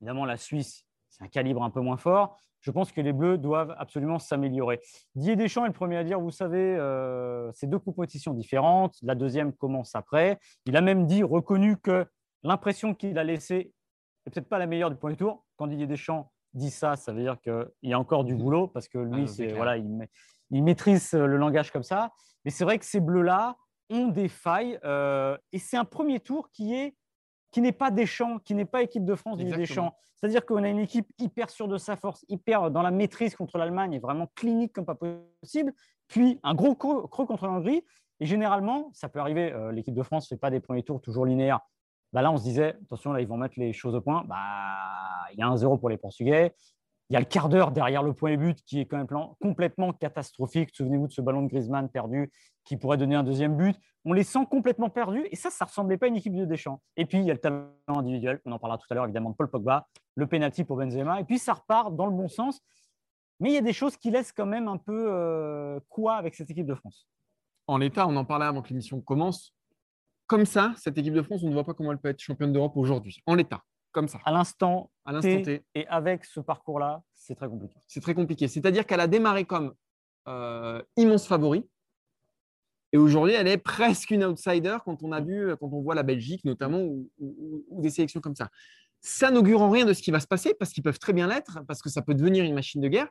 évidemment 0.00 0.26
la 0.26 0.36
Suisse, 0.36 0.84
c'est 1.08 1.24
un 1.24 1.28
calibre 1.28 1.62
un 1.62 1.70
peu 1.70 1.80
moins 1.80 1.96
fort. 1.96 2.38
Je 2.60 2.70
pense 2.70 2.92
que 2.92 3.00
les 3.00 3.12
Bleus 3.12 3.38
doivent 3.38 3.74
absolument 3.78 4.18
s'améliorer. 4.18 4.80
Didier 5.14 5.36
Deschamps 5.36 5.64
est 5.64 5.68
le 5.68 5.72
premier 5.72 5.96
à 5.96 6.04
dire, 6.04 6.20
vous 6.20 6.30
savez, 6.30 6.76
c'est 7.54 7.68
deux 7.68 7.78
compétitions 7.78 8.34
différentes. 8.34 8.96
La 9.02 9.14
deuxième 9.14 9.52
commence 9.52 9.94
après. 9.94 10.38
Il 10.64 10.76
a 10.76 10.80
même 10.80 11.06
dit, 11.06 11.22
reconnu 11.22 11.76
que 11.76 12.06
l'impression 12.46 12.94
qu'il 12.94 13.18
a 13.18 13.24
laissée 13.24 13.72
n'est 14.26 14.32
peut-être 14.32 14.48
pas 14.48 14.58
la 14.58 14.66
meilleure 14.66 14.90
du 14.90 14.96
premier 14.96 15.16
tour. 15.16 15.44
Quand 15.56 15.66
Didier 15.66 15.86
Deschamps 15.86 16.32
dit 16.54 16.70
ça, 16.70 16.96
ça 16.96 17.12
veut 17.12 17.22
dire 17.22 17.40
qu'il 17.40 17.70
y 17.82 17.92
a 17.92 17.98
encore 17.98 18.24
du 18.24 18.34
boulot 18.34 18.66
parce 18.66 18.88
que 18.88 18.98
lui, 18.98 19.24
Ah, 19.24 19.26
c'est 19.26 19.52
voilà, 19.52 19.76
il, 19.76 20.08
il, 20.50 20.62
maîtrise 20.62 21.12
le 21.12 21.36
langage 21.36 21.70
comme 21.70 21.82
ça. 21.82 22.12
Mais 22.44 22.50
c'est 22.50 22.64
vrai 22.64 22.78
que 22.78 22.84
ces 22.84 23.00
bleus-là 23.00 23.56
ont 23.90 24.08
des 24.08 24.28
failles 24.28 24.78
euh, 24.84 25.36
et 25.52 25.58
c'est 25.58 25.76
un 25.76 25.84
premier 25.84 26.20
tour 26.20 26.50
qui 26.50 26.74
est 26.74 26.96
qui 27.52 27.60
n'est 27.62 27.72
pas 27.72 27.90
Deschamps, 27.90 28.38
qui 28.40 28.54
n'est 28.54 28.66
pas 28.66 28.82
équipe 28.82 29.04
de 29.04 29.14
France 29.14 29.38
du 29.38 29.44
Deschamps. 29.44 29.94
C'est-à-dire 30.16 30.44
qu'on 30.44 30.62
a 30.62 30.68
une 30.68 30.78
équipe 30.78 31.10
hyper 31.18 31.48
sûre 31.48 31.68
de 31.68 31.78
sa 31.78 31.96
force, 31.96 32.24
hyper 32.28 32.70
dans 32.70 32.82
la 32.82 32.90
maîtrise 32.90 33.34
contre 33.34 33.56
l'Allemagne 33.56 33.94
et 33.94 33.98
vraiment 33.98 34.30
clinique 34.34 34.72
comme 34.74 34.84
pas 34.84 34.96
possible. 34.96 35.72
Puis 36.08 36.38
un 36.42 36.54
gros 36.54 36.74
creux, 36.74 37.06
contre 37.06 37.46
la 37.46 37.52
Hongrie. 37.52 37.82
Et 38.20 38.26
généralement, 38.26 38.90
ça 38.92 39.08
peut 39.08 39.20
arriver, 39.20 39.52
euh, 39.52 39.72
l'équipe 39.72 39.94
de 39.94 40.02
France 40.02 40.24
ne 40.24 40.36
fait 40.36 40.40
pas 40.40 40.50
des 40.50 40.60
premiers 40.60 40.82
tours 40.82 41.00
toujours 41.00 41.24
linéaires. 41.26 41.60
Bah 42.16 42.22
là, 42.22 42.32
on 42.32 42.38
se 42.38 42.44
disait, 42.44 42.74
attention, 42.82 43.12
là, 43.12 43.20
ils 43.20 43.28
vont 43.28 43.36
mettre 43.36 43.60
les 43.60 43.74
choses 43.74 43.94
au 43.94 44.00
point. 44.00 44.24
Bah, 44.24 44.38
il 45.34 45.38
y 45.38 45.42
a 45.42 45.48
un 45.48 45.56
zéro 45.58 45.76
pour 45.76 45.90
les 45.90 45.98
Portugais. 45.98 46.54
Il 47.10 47.12
y 47.12 47.16
a 47.16 47.20
le 47.20 47.26
quart 47.26 47.50
d'heure 47.50 47.72
derrière 47.72 48.02
le 48.02 48.14
point 48.14 48.30
et 48.30 48.38
but 48.38 48.58
qui 48.64 48.80
est 48.80 48.86
quand 48.86 48.96
même 48.96 49.06
complètement 49.38 49.92
catastrophique. 49.92 50.70
Souvenez-vous 50.72 51.08
de 51.08 51.12
ce 51.12 51.20
ballon 51.20 51.42
de 51.42 51.48
Griezmann 51.48 51.90
perdu 51.90 52.32
qui 52.64 52.78
pourrait 52.78 52.96
donner 52.96 53.16
un 53.16 53.22
deuxième 53.22 53.54
but. 53.54 53.76
On 54.06 54.14
les 54.14 54.22
sent 54.22 54.46
complètement 54.50 54.88
perdus 54.88 55.26
et 55.30 55.36
ça, 55.36 55.50
ça 55.50 55.66
ressemblait 55.66 55.98
pas 55.98 56.06
à 56.06 56.08
une 56.08 56.16
équipe 56.16 56.34
de 56.34 56.46
Deschamps. 56.46 56.80
Et 56.96 57.04
puis, 57.04 57.18
il 57.18 57.24
y 57.24 57.30
a 57.30 57.34
le 57.34 57.38
talent 57.38 57.68
individuel, 57.88 58.40
on 58.46 58.52
en 58.52 58.58
parlera 58.58 58.78
tout 58.78 58.86
à 58.88 58.94
l'heure 58.94 59.04
évidemment 59.04 59.32
de 59.32 59.36
Paul 59.36 59.50
Pogba, 59.50 59.86
le 60.14 60.26
penalty 60.26 60.64
pour 60.64 60.78
Benzema. 60.78 61.20
Et 61.20 61.24
puis, 61.24 61.38
ça 61.38 61.52
repart 61.52 61.94
dans 61.94 62.06
le 62.06 62.12
bon 62.12 62.28
sens. 62.28 62.62
Mais 63.40 63.50
il 63.50 63.54
y 63.54 63.58
a 63.58 63.60
des 63.60 63.74
choses 63.74 63.98
qui 63.98 64.10
laissent 64.10 64.32
quand 64.32 64.46
même 64.46 64.68
un 64.68 64.78
peu 64.78 65.04
euh, 65.06 65.80
quoi 65.90 66.14
avec 66.14 66.34
cette 66.34 66.50
équipe 66.50 66.66
de 66.66 66.76
France? 66.76 67.06
En 67.66 67.76
l'état, 67.76 68.06
on 68.08 68.16
en 68.16 68.24
parlait 68.24 68.46
avant 68.46 68.62
que 68.62 68.70
l'émission 68.70 69.02
commence. 69.02 69.55
Comme 70.26 70.44
ça, 70.44 70.74
cette 70.76 70.98
équipe 70.98 71.14
de 71.14 71.22
France, 71.22 71.42
on 71.44 71.48
ne 71.48 71.52
voit 71.54 71.64
pas 71.64 71.74
comment 71.74 71.92
elle 71.92 71.98
peut 71.98 72.08
être 72.08 72.20
championne 72.20 72.52
d'Europe 72.52 72.76
aujourd'hui. 72.76 73.20
En 73.26 73.34
l'état, 73.34 73.62
comme 73.92 74.08
ça, 74.08 74.18
À 74.24 74.32
l'instant 74.32 74.90
à 75.04 75.12
l'instant 75.12 75.42
T. 75.42 75.62
et 75.74 75.86
avec 75.86 76.24
ce 76.24 76.40
parcours-là, 76.40 77.02
c'est 77.14 77.34
très 77.36 77.48
compliqué. 77.48 77.76
c'est 77.86 78.00
très 78.00 78.14
compliqué. 78.14 78.48
C'est-à-dire 78.48 78.86
qu'elle 78.86 79.00
a 79.00 79.06
démarré 79.06 79.44
comme 79.44 79.74
euh, 80.28 80.82
immense 80.96 81.26
favori. 81.28 81.64
Et 82.92 82.98
aujourd'hui, 82.98 83.34
elle 83.34 83.46
est 83.48 83.58
presque 83.58 84.10
une 84.10 84.24
outsider 84.24 84.76
quand 84.84 85.02
on 85.02 85.12
a 85.12 85.20
vu, 85.20 85.54
quand 85.60 85.68
on 85.72 85.80
voit 85.82 85.94
la 85.94 86.02
Belgique 86.02 86.44
notamment, 86.44 86.80
ou, 86.80 87.10
ou- 87.18 87.64
ou 87.68 87.82
des 87.82 87.90
sélections 87.90 88.20
comme 88.20 88.34
ça. 88.36 88.48
Ça 89.00 89.30
n'augure 89.30 89.60
en 89.62 89.70
rien 89.70 89.84
de 89.84 89.92
ce 89.92 90.02
qui 90.02 90.10
va 90.10 90.18
se 90.20 90.26
passer, 90.26 90.54
parce 90.54 90.72
qu'ils 90.72 90.82
peuvent 90.82 90.98
très 90.98 91.12
bien 91.12 91.28
l'être, 91.28 91.60
parce 91.68 91.82
que 91.82 91.88
ça 91.88 92.02
peut 92.02 92.14
devenir 92.14 92.44
une 92.44 92.54
machine 92.54 92.80
de 92.80 92.88
guerre. 92.88 93.08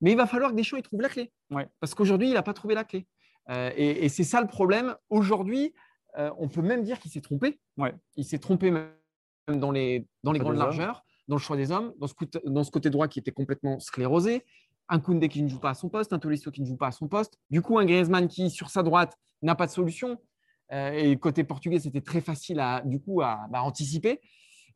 Mais 0.00 0.12
il 0.12 0.16
va 0.16 0.26
falloir 0.26 0.50
que 0.50 0.56
Deschamps 0.56 0.76
il 0.76 0.82
trouve 0.82 1.00
la 1.00 1.08
clé. 1.08 1.32
Ouais. 1.50 1.68
Parce 1.80 1.94
qu'aujourd'hui, 1.94 2.28
il 2.28 2.34
n'a 2.34 2.42
pas 2.42 2.52
trouvé 2.52 2.74
la 2.74 2.84
clé. 2.84 3.06
Euh, 3.50 3.70
et 3.76 4.04
et 4.04 4.08
c'est 4.08 4.24
ça 4.24 4.40
le 4.40 4.46
problème. 4.46 4.94
Aujourd'hui, 5.10 5.72
euh, 6.18 6.30
on 6.38 6.48
peut 6.48 6.62
même 6.62 6.82
dire 6.84 6.98
qu'il 7.00 7.10
s'est 7.10 7.20
trompé. 7.20 7.60
Ouais. 7.76 7.94
Il 8.16 8.24
s'est 8.24 8.38
trompé 8.38 8.70
même 8.70 8.90
dans 9.48 9.70
les, 9.70 10.06
dans 10.22 10.32
les 10.32 10.38
Choix 10.38 10.44
grandes 10.54 10.54
hommes. 10.60 10.78
largeurs, 10.78 11.04
dans 11.28 11.36
le 11.36 11.40
choix 11.40 11.56
des 11.56 11.70
hommes, 11.72 11.92
dans 11.98 12.06
ce, 12.06 12.14
côté, 12.14 12.40
dans 12.44 12.64
ce 12.64 12.70
côté 12.70 12.90
droit 12.90 13.08
qui 13.08 13.18
était 13.18 13.32
complètement 13.32 13.78
sclérosé, 13.80 14.44
un 14.88 15.00
Koundé 15.00 15.28
qui 15.28 15.42
ne 15.42 15.48
joue 15.48 15.60
pas 15.60 15.70
à 15.70 15.74
son 15.74 15.88
poste, 15.88 16.12
un 16.12 16.18
Tolisso 16.18 16.50
qui 16.50 16.60
ne 16.60 16.66
joue 16.66 16.76
pas 16.76 16.88
à 16.88 16.92
son 16.92 17.08
poste, 17.08 17.38
du 17.50 17.62
coup 17.62 17.78
un 17.78 17.84
Griezmann 17.84 18.28
qui 18.28 18.50
sur 18.50 18.68
sa 18.68 18.82
droite 18.82 19.16
n'a 19.40 19.54
pas 19.54 19.66
de 19.66 19.70
solution. 19.70 20.18
Euh, 20.72 20.90
et 20.92 21.16
côté 21.18 21.44
portugais, 21.44 21.78
c'était 21.80 22.00
très 22.00 22.20
facile 22.20 22.58
à, 22.60 22.80
du 22.82 22.98
coup, 23.00 23.20
à 23.20 23.46
bah, 23.50 23.62
anticiper. 23.62 24.20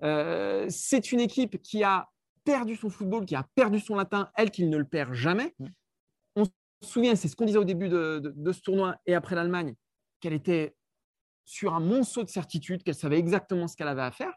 Euh, 0.02 0.66
c'est 0.68 1.10
une 1.10 1.20
équipe 1.20 1.62
qui 1.62 1.82
a 1.84 2.08
perdu 2.44 2.76
son 2.76 2.90
football, 2.90 3.24
qui 3.24 3.34
a 3.34 3.46
perdu 3.54 3.80
son 3.80 3.94
latin, 3.94 4.30
elle 4.36 4.50
qui 4.50 4.66
ne 4.66 4.76
le 4.76 4.84
perd 4.84 5.14
jamais. 5.14 5.54
On 6.36 6.44
se 6.44 6.50
souvient, 6.82 7.14
c'est 7.16 7.28
ce 7.28 7.34
qu'on 7.36 7.46
disait 7.46 7.58
au 7.58 7.64
début 7.64 7.88
de, 7.88 8.18
de- 8.18 8.34
de 8.36 8.52
ce 8.52 8.60
tournoi 8.60 8.96
et 9.06 9.14
après 9.14 9.34
l'Allemagne, 9.34 9.74
qu'elle 10.20 10.34
était 10.34 10.76
sur 11.46 11.74
un 11.74 11.80
monceau 11.80 12.22
de 12.24 12.28
certitude, 12.28 12.82
qu'elle 12.82 12.94
savait 12.94 13.18
exactement 13.18 13.66
ce 13.68 13.76
qu'elle 13.76 13.88
avait 13.88 14.02
à 14.02 14.10
faire. 14.10 14.32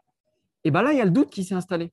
Et 0.64 0.70
bien 0.70 0.80
là, 0.82 0.92
il 0.92 0.98
y 0.98 1.02
a 1.02 1.04
le 1.04 1.10
doute 1.10 1.28
qui 1.30 1.44
s'est 1.44 1.54
installé. 1.54 1.92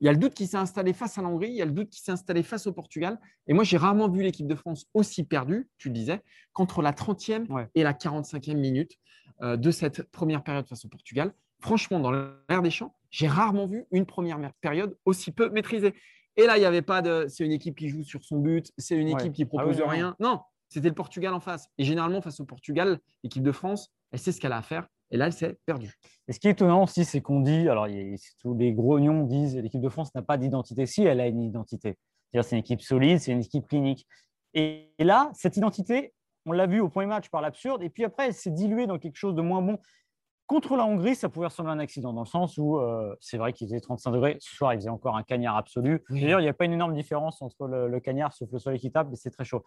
Il 0.00 0.04
y 0.06 0.08
a 0.08 0.12
le 0.12 0.18
doute 0.18 0.34
qui 0.34 0.46
s'est 0.46 0.56
installé 0.56 0.92
face 0.92 1.18
à 1.18 1.22
la 1.22 1.28
Hongrie, 1.28 1.48
il 1.48 1.56
y 1.56 1.62
a 1.62 1.64
le 1.64 1.72
doute 1.72 1.88
qui 1.90 2.00
s'est 2.00 2.12
installé 2.12 2.44
face 2.44 2.68
au 2.68 2.72
Portugal. 2.72 3.18
Et 3.48 3.52
moi, 3.52 3.64
j'ai 3.64 3.76
rarement 3.76 4.08
vu 4.08 4.22
l'équipe 4.22 4.46
de 4.46 4.54
France 4.54 4.86
aussi 4.94 5.24
perdue, 5.24 5.68
tu 5.78 5.88
le 5.88 5.94
disais, 5.94 6.22
qu'entre 6.52 6.82
la 6.82 6.92
30e 6.92 7.50
Ouais. 7.50 7.66
et 7.74 7.82
la 7.82 7.94
45e 7.94 8.54
minute 8.56 8.92
euh, 9.42 9.56
de 9.56 9.70
cette 9.72 10.02
première 10.12 10.44
période 10.44 10.68
face 10.68 10.84
au 10.84 10.88
Portugal. 10.88 11.32
Franchement, 11.60 11.98
dans 11.98 12.12
l'air 12.12 12.62
des 12.62 12.70
champs, 12.70 12.94
j'ai 13.10 13.26
rarement 13.26 13.66
vu 13.66 13.86
une 13.90 14.06
première 14.06 14.38
période 14.60 14.96
aussi 15.04 15.32
peu 15.32 15.48
maîtrisée. 15.50 15.94
Et 16.36 16.46
là, 16.46 16.56
il 16.56 16.60
n'y 16.60 16.66
avait 16.66 16.82
pas 16.82 17.02
de 17.02 17.26
c'est 17.28 17.44
une 17.44 17.50
équipe 17.52 17.76
qui 17.76 17.88
joue 17.88 18.04
sur 18.04 18.22
son 18.22 18.38
but, 18.38 18.70
c'est 18.78 18.94
une 18.96 19.08
Ouais. 19.08 19.14
équipe 19.14 19.32
qui 19.32 19.42
Ah 19.42 19.46
oui, 19.66 19.72
propose 19.74 19.80
rien. 19.80 20.14
Non, 20.20 20.42
c'était 20.68 20.88
le 20.88 20.94
Portugal 20.94 21.34
en 21.34 21.40
face. 21.40 21.68
Et 21.78 21.82
généralement, 21.84 22.20
face 22.20 22.38
au 22.38 22.44
Portugal, 22.44 23.00
l'équipe 23.24 23.42
de 23.42 23.50
France, 23.52 23.90
elle 24.12 24.18
sait 24.18 24.32
ce 24.32 24.40
qu'elle 24.40 24.52
a 24.52 24.58
à 24.58 24.62
faire. 24.62 24.86
Et 25.10 25.16
là, 25.16 25.26
elle 25.26 25.32
s'est 25.32 25.58
perdue. 25.64 25.94
Et 26.26 26.32
ce 26.32 26.40
qui 26.40 26.48
est 26.48 26.52
étonnant 26.52 26.82
aussi, 26.82 27.04
c'est 27.04 27.20
qu'on 27.20 27.40
dit, 27.40 27.68
alors 27.68 27.86
tous 28.40 28.54
les 28.54 28.72
grognons 28.72 29.24
disent 29.24 29.56
l'équipe 29.56 29.80
de 29.80 29.88
France 29.88 30.14
n'a 30.14 30.22
pas 30.22 30.36
d'identité. 30.36 30.86
Si, 30.86 31.02
elle 31.04 31.20
a 31.20 31.26
une 31.26 31.42
identité. 31.42 31.96
C'est-à-dire 32.30 32.48
c'est 32.48 32.56
une 32.56 32.60
équipe 32.60 32.82
solide, 32.82 33.18
c'est 33.18 33.32
une 33.32 33.40
équipe 33.40 33.66
clinique. 33.66 34.06
Et, 34.54 34.92
et 34.98 35.04
là, 35.04 35.30
cette 35.34 35.56
identité, 35.56 36.12
on 36.44 36.52
l'a 36.52 36.66
vu 36.66 36.80
au 36.80 36.88
premier 36.88 37.06
match 37.06 37.30
par 37.30 37.40
l'absurde, 37.40 37.82
et 37.82 37.90
puis 37.90 38.04
après, 38.04 38.26
elle 38.26 38.34
s'est 38.34 38.50
diluée 38.50 38.86
dans 38.86 38.98
quelque 38.98 39.16
chose 39.16 39.34
de 39.34 39.42
moins 39.42 39.62
bon. 39.62 39.78
Contre 40.46 40.76
la 40.76 40.84
Hongrie, 40.86 41.14
ça 41.14 41.28
pouvait 41.28 41.46
ressembler 41.46 41.72
à 41.72 41.74
un 41.74 41.78
accident, 41.78 42.14
dans 42.14 42.22
le 42.22 42.26
sens 42.26 42.56
où 42.56 42.78
euh, 42.78 43.14
c'est 43.20 43.36
vrai 43.36 43.52
qu'il 43.52 43.66
faisait 43.66 43.80
35 43.80 44.12
degrés. 44.12 44.36
Ce 44.40 44.56
soir, 44.56 44.72
il 44.72 44.78
faisait 44.78 44.88
encore 44.88 45.16
un 45.16 45.22
cagnard 45.22 45.58
absolu. 45.58 46.02
Oui. 46.08 46.22
D'ailleurs, 46.22 46.40
il 46.40 46.44
n'y 46.44 46.48
a 46.48 46.54
pas 46.54 46.64
une 46.64 46.72
énorme 46.72 46.94
différence 46.94 47.42
entre 47.42 47.66
le, 47.66 47.86
le 47.88 48.00
cagnard, 48.00 48.32
sauf 48.32 48.50
le 48.50 48.58
soleil 48.58 48.80
qui 48.80 48.90
tape, 48.90 49.08
mais 49.10 49.16
c'est 49.16 49.30
très 49.30 49.44
chaud. 49.44 49.62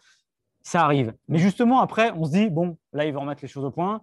Ça 0.62 0.84
arrive. 0.84 1.14
Mais 1.28 1.38
justement, 1.38 1.80
après, 1.80 2.10
on 2.12 2.24
se 2.24 2.32
dit, 2.32 2.50
bon, 2.50 2.76
là, 2.92 3.04
ils 3.04 3.14
vont 3.14 3.20
remettre 3.20 3.42
les 3.42 3.48
choses 3.48 3.64
au 3.64 3.70
point. 3.70 4.02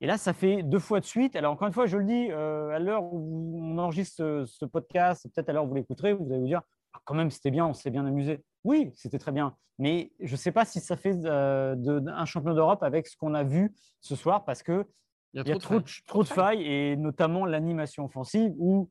Et 0.00 0.06
là, 0.06 0.18
ça 0.18 0.32
fait 0.32 0.62
deux 0.62 0.78
fois 0.78 1.00
de 1.00 1.04
suite. 1.04 1.36
Alors, 1.36 1.52
encore 1.52 1.68
une 1.68 1.72
fois, 1.74 1.86
je 1.86 1.96
le 1.96 2.04
dis, 2.04 2.28
euh, 2.30 2.70
à 2.70 2.78
l'heure 2.78 3.04
où 3.04 3.58
on 3.62 3.78
enregistre 3.78 4.16
ce, 4.16 4.44
ce 4.44 4.64
podcast, 4.64 5.26
peut-être 5.32 5.48
à 5.48 5.52
l'heure 5.52 5.64
où 5.64 5.68
vous 5.68 5.74
l'écouterez, 5.74 6.12
vous 6.12 6.26
allez 6.30 6.40
vous 6.40 6.46
dire, 6.46 6.62
Ah, 6.92 6.98
quand 7.04 7.14
même, 7.14 7.30
c'était 7.30 7.50
bien, 7.50 7.66
on 7.66 7.72
s'est 7.74 7.90
bien 7.90 8.04
amusé. 8.04 8.44
Oui, 8.64 8.90
c'était 8.94 9.18
très 9.18 9.32
bien. 9.32 9.56
Mais 9.78 10.12
je 10.20 10.32
ne 10.32 10.36
sais 10.36 10.52
pas 10.52 10.64
si 10.64 10.80
ça 10.80 10.96
fait 10.96 11.16
euh, 11.24 11.74
de- 11.76 12.08
un 12.08 12.24
champion 12.26 12.54
d'Europe 12.54 12.82
avec 12.82 13.06
ce 13.08 13.16
qu'on 13.16 13.34
a 13.34 13.42
vu 13.44 13.74
ce 14.00 14.14
soir, 14.14 14.44
parce 14.44 14.62
que 14.62 14.84
Il 15.32 15.40
il 15.40 15.48
y 15.48 15.52
a 15.52 15.58
trop, 15.58 15.80
de, 15.80 15.84
trop 16.06 16.22
de 16.22 16.28
failles, 16.28 16.62
et 16.62 16.96
notamment 16.96 17.44
l'animation 17.44 18.04
offensive, 18.04 18.52
où, 18.58 18.90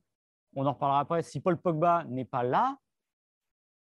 on 0.55 0.65
en 0.65 0.73
reparlera 0.73 0.99
après, 0.99 1.21
si 1.23 1.39
Paul 1.39 1.57
Pogba 1.57 2.03
n'est 2.09 2.25
pas 2.25 2.43
là, 2.43 2.77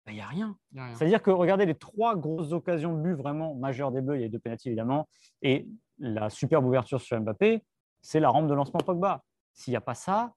ben, 0.06 0.12
il 0.12 0.16
n'y 0.16 0.22
a 0.22 0.28
rien. 0.28 0.58
C'est-à-dire 0.94 1.22
que 1.22 1.32
regardez 1.32 1.66
les 1.66 1.76
trois 1.76 2.16
grosses 2.16 2.52
occasions 2.52 2.96
de 2.98 3.02
but 3.02 3.14
vraiment 3.16 3.56
majeures 3.56 3.92
des 3.92 4.02
Bleus, 4.02 4.18
il 4.18 4.22
y 4.22 4.26
a 4.26 4.30
deux 4.30 4.40
pénaltys 4.40 4.68
évidemment, 4.70 5.08
et 5.42 5.68
la 6.00 6.30
superbe 6.30 6.66
ouverture 6.66 7.02
sur 7.02 7.20
Mbappé, 7.20 7.64
c'est 8.02 8.20
la 8.20 8.30
rampe 8.30 8.48
de 8.48 8.54
lancement 8.54 8.80
Pogba. 8.80 9.24
S'il 9.54 9.72
n'y 9.72 9.78
a 9.78 9.82
pas 9.82 9.96
ça, 9.96 10.34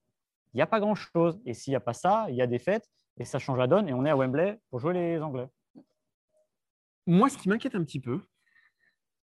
il 0.52 0.58
n'y 0.58 0.62
a 0.62 0.66
pas 0.66 0.80
grand-chose. 0.80 1.40
Et 1.46 1.54
s'il 1.54 1.72
n'y 1.72 1.76
a 1.76 1.80
pas 1.80 1.94
ça, 1.94 2.26
il 2.28 2.36
y 2.36 2.42
a 2.42 2.46
des 2.46 2.58
fêtes, 2.58 2.88
et 3.18 3.24
ça 3.24 3.38
change 3.38 3.58
la 3.58 3.66
donne, 3.66 3.88
et 3.88 3.94
on 3.94 4.04
est 4.04 4.10
à 4.10 4.16
Wembley 4.16 4.60
pour 4.70 4.80
jouer 4.80 4.94
les 4.94 5.20
Anglais. 5.20 5.48
Moi, 7.06 7.28
ce 7.28 7.38
qui 7.38 7.48
m'inquiète 7.48 7.74
un 7.74 7.84
petit 7.84 8.00
peu, 8.00 8.20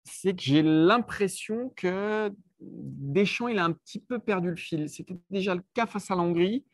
c'est 0.03 0.35
que 0.35 0.41
j'ai 0.41 0.61
l'impression 0.61 1.69
que 1.75 2.31
Deschamps, 2.59 3.47
il 3.47 3.59
a 3.59 3.63
un 3.63 3.71
petit 3.71 3.99
peu 3.99 4.19
perdu 4.19 4.49
le 4.49 4.55
fil. 4.55 4.89
C'était 4.89 5.17
déjà 5.29 5.55
le 5.55 5.63
cas 5.73 5.85
face 5.85 6.11
à 6.11 6.15
la 6.15 6.21
Hongrie. 6.21 6.65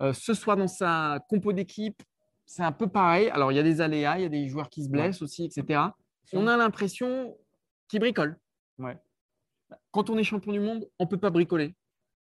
Euh, 0.00 0.12
ce 0.12 0.34
soir, 0.34 0.56
dans 0.56 0.68
sa 0.68 1.20
compo 1.28 1.52
d'équipe, 1.52 2.02
c'est 2.44 2.62
un 2.62 2.72
peu 2.72 2.88
pareil. 2.88 3.30
Alors, 3.30 3.52
il 3.52 3.54
y 3.54 3.58
a 3.58 3.62
des 3.62 3.80
aléas, 3.80 4.18
il 4.18 4.22
y 4.22 4.26
a 4.26 4.28
des 4.28 4.48
joueurs 4.48 4.68
qui 4.68 4.84
se 4.84 4.90
blessent 4.90 5.22
aussi, 5.22 5.44
etc. 5.44 5.80
On 6.34 6.46
a 6.46 6.56
l'impression 6.56 7.36
qu'il 7.88 8.00
bricole. 8.00 8.38
Ouais. 8.78 8.98
Quand 9.90 10.10
on 10.10 10.18
est 10.18 10.24
champion 10.24 10.52
du 10.52 10.60
monde, 10.60 10.88
on 10.98 11.04
ne 11.04 11.08
peut 11.08 11.18
pas 11.18 11.30
bricoler. 11.30 11.74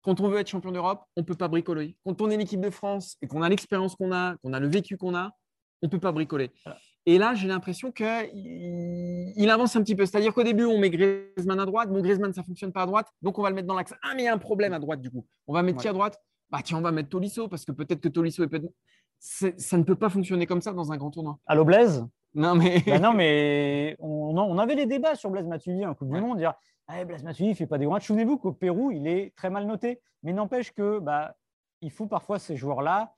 Quand 0.02 0.20
on 0.22 0.30
veut 0.30 0.40
être 0.40 0.48
champion 0.48 0.72
d'Europe, 0.72 1.04
on 1.18 1.22
ne 1.22 1.26
peut 1.26 1.36
pas 1.36 1.48
bricoler. 1.48 1.98
Quand 2.06 2.22
on 2.22 2.30
est 2.30 2.38
l'équipe 2.38 2.62
de 2.62 2.70
France 2.70 3.18
et 3.22 3.28
qu'on 3.28 3.42
a 3.42 3.50
l'expérience 3.50 3.96
qu'on 3.96 4.12
a, 4.12 4.38
qu'on 4.38 4.54
a 4.54 4.60
le 4.60 4.68
vécu 4.68 4.98
qu'on 4.98 5.16
a, 5.16 5.32
on 5.82 5.88
ne 5.88 5.90
peut 5.90 6.00
pas 6.00 6.12
bricoler. 6.12 6.52
Voilà. 6.64 6.80
Et 7.06 7.18
là, 7.18 7.34
j'ai 7.34 7.48
l'impression 7.48 7.92
qu'il 7.92 8.30
il 9.36 9.50
avance 9.50 9.76
un 9.76 9.82
petit 9.82 9.96
peu. 9.96 10.06
C'est-à-dire 10.06 10.34
qu'au 10.34 10.44
début, 10.44 10.66
on 10.66 10.78
met 10.78 10.90
Griezmann 10.90 11.60
à 11.60 11.66
droite. 11.66 11.90
Bon, 11.90 12.02
Griezmann, 12.02 12.34
ça 12.34 12.42
ne 12.42 12.46
fonctionne 12.46 12.72
pas 12.72 12.84
à 12.84 12.86
droite. 12.86 13.08
Donc, 13.22 13.40
on 13.40 13.42
va 13.42 13.50
le 13.50 13.56
mettre 13.56 13.68
dans 13.68 13.76
l'axe. 13.76 13.94
Ah, 14.04 14.14
mais 14.16 14.24
il 14.24 14.26
y 14.26 14.28
a 14.28 14.34
un 14.34 14.38
problème 14.38 14.74
à 14.74 14.80
droite, 14.80 15.02
du 15.02 15.10
coup. 15.10 15.26
On 15.48 15.54
va 15.54 15.64
mettre 15.64 15.80
qui 15.80 15.88
à 15.88 15.94
droite? 15.94 16.22
Bah, 16.50 16.60
tiens, 16.64 16.78
on 16.78 16.82
va 16.82 16.92
mettre 16.92 17.10
Tolisso 17.10 17.48
parce 17.48 17.66
que 17.66 17.72
peut-être 17.72 18.02
que 18.02 18.10
Tolisso 18.10 18.44
est 18.44 18.48
peut-être. 18.48 18.72
Ça 19.20 19.78
ne 19.78 19.84
peut 19.84 19.96
pas 19.96 20.10
fonctionner 20.10 20.46
comme 20.46 20.62
ça 20.62 20.72
dans 20.72 20.92
un 20.92 20.98
grand 20.98 21.12
tournoi. 21.12 21.40
Allô 21.46 21.66
Blaise 21.66 22.06
Non, 22.36 22.56
mais. 22.56 22.82
Bah 22.86 23.00
non, 23.00 23.14
mais 23.16 23.96
on, 24.00 24.38
on 24.38 24.58
avait 24.58 24.76
les 24.76 24.86
débats 24.86 25.16
sur 25.16 25.30
Blaise 25.30 25.48
Matuidi 25.48 25.86
en 25.86 25.94
Coupe 25.96 26.10
Ouais. 26.12 26.20
du 26.20 26.26
Monde, 26.26 26.38
dire 26.38 26.54
ah, 26.88 27.04
Blaise 27.06 27.24
Matuidi 27.24 27.50
ne 27.50 27.56
fait 27.56 27.68
pas 27.68 27.78
des 27.78 27.86
grands 27.86 27.96
matchs. 27.96 28.08
Souvenez-vous 28.08 28.38
qu'au 28.38 28.52
Pérou, 28.52 28.92
il 28.92 29.08
est 29.08 29.34
très 29.36 29.50
mal 29.50 29.66
noté. 29.68 30.02
Mais 30.24 30.34
n'empêche 30.34 30.72
que 30.74 31.00
bah, 31.00 31.36
il 31.82 31.92
faut 31.92 32.08
parfois 32.08 32.40
ces 32.40 32.56
joueurs-là 32.58 33.14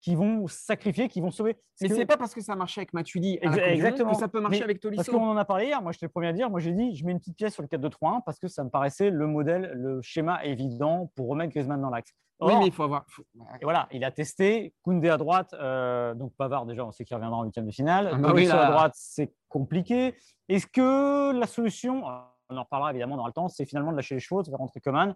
qui 0.00 0.14
vont 0.16 0.46
sacrifier, 0.48 1.08
qui 1.08 1.20
vont 1.20 1.30
sauver. 1.30 1.56
Mais 1.80 1.88
Parce 1.88 1.98
c'est 1.98 2.04
que- 2.06 2.08
pas 2.12 2.16
parce 2.16 2.34
que 2.34 2.40
ça 2.40 2.56
marchait 2.56 2.80
avec 2.80 2.92
Matuidi 2.92 3.38
exactement. 3.40 4.12
que 4.12 4.16
ça 4.18 4.26
peut 4.28 4.40
marcher 4.40 4.58
Mais 4.58 4.64
avec 4.64 4.80
Parce 4.80 4.94
Tolisso. 4.96 5.12
qu'on 5.12 5.28
en 5.28 5.36
a 5.36 5.44
parlé 5.44 5.66
hier, 5.66 5.80
moi 5.80 5.92
j'étais 5.92 6.06
le 6.06 6.10
premier 6.10 6.26
à 6.28 6.32
dire, 6.32 6.50
moi 6.50 6.58
j'ai 6.58 6.72
dit, 6.72 6.96
je 6.96 7.04
mets 7.04 7.12
une 7.12 7.18
petite 7.20 7.36
pièce 7.36 7.54
sur 7.54 7.62
le 7.62 7.68
4-2-3-1 7.68 8.20
parce 8.24 8.40
que 8.40 8.48
ça 8.48 8.64
me 8.64 8.68
paraissait 8.70 9.10
le 9.10 9.26
modèle, 9.28 9.70
le 9.74 10.00
schéma 10.02 10.44
évident 10.44 11.12
pour 11.14 11.28
remettre 11.28 11.52
Griezmann 11.52 11.80
dans 11.80 11.90
l'axe. 11.90 12.12
Oui, 12.46 12.54
mais 12.58 12.66
il 12.66 12.72
faut 12.72 12.82
avoir. 12.82 13.04
faut- 13.08 13.22
et 13.60 13.64
voilà, 13.64 13.88
il 13.92 14.04
a 14.04 14.10
testé 14.10 14.74
Koundé 14.82 15.08
à 15.08 15.16
droite, 15.16 15.54
euh, 15.54 16.14
donc 16.14 16.32
Pavard 16.36 16.66
déjà, 16.66 16.84
on 16.84 16.90
sait 16.92 17.04
qu'il 17.04 17.14
reviendra 17.16 17.38
en 17.38 17.44
huitième 17.44 17.66
de 17.66 17.70
finale. 17.72 18.10
Ah 18.12 18.16
bah 18.16 18.28
oui, 18.28 18.44
Tolisso 18.46 18.54
là. 18.56 18.66
à 18.68 18.70
droite, 18.70 18.92
c'est 18.96 19.32
compliqué. 19.48 20.14
Est-ce 20.48 20.66
que 20.66 21.32
la 21.32 21.46
solution, 21.46 22.04
on 22.48 22.56
en 22.56 22.62
reparlera 22.64 22.90
évidemment 22.90 23.16
dans 23.16 23.26
le 23.26 23.32
temps, 23.32 23.48
c'est 23.48 23.64
finalement 23.66 23.92
de 23.92 23.96
lâcher 23.96 24.14
les 24.14 24.20
chevaux, 24.20 24.42
de 24.42 24.48
faire 24.48 24.58
rentrer 24.58 24.80
Coman 24.80 25.14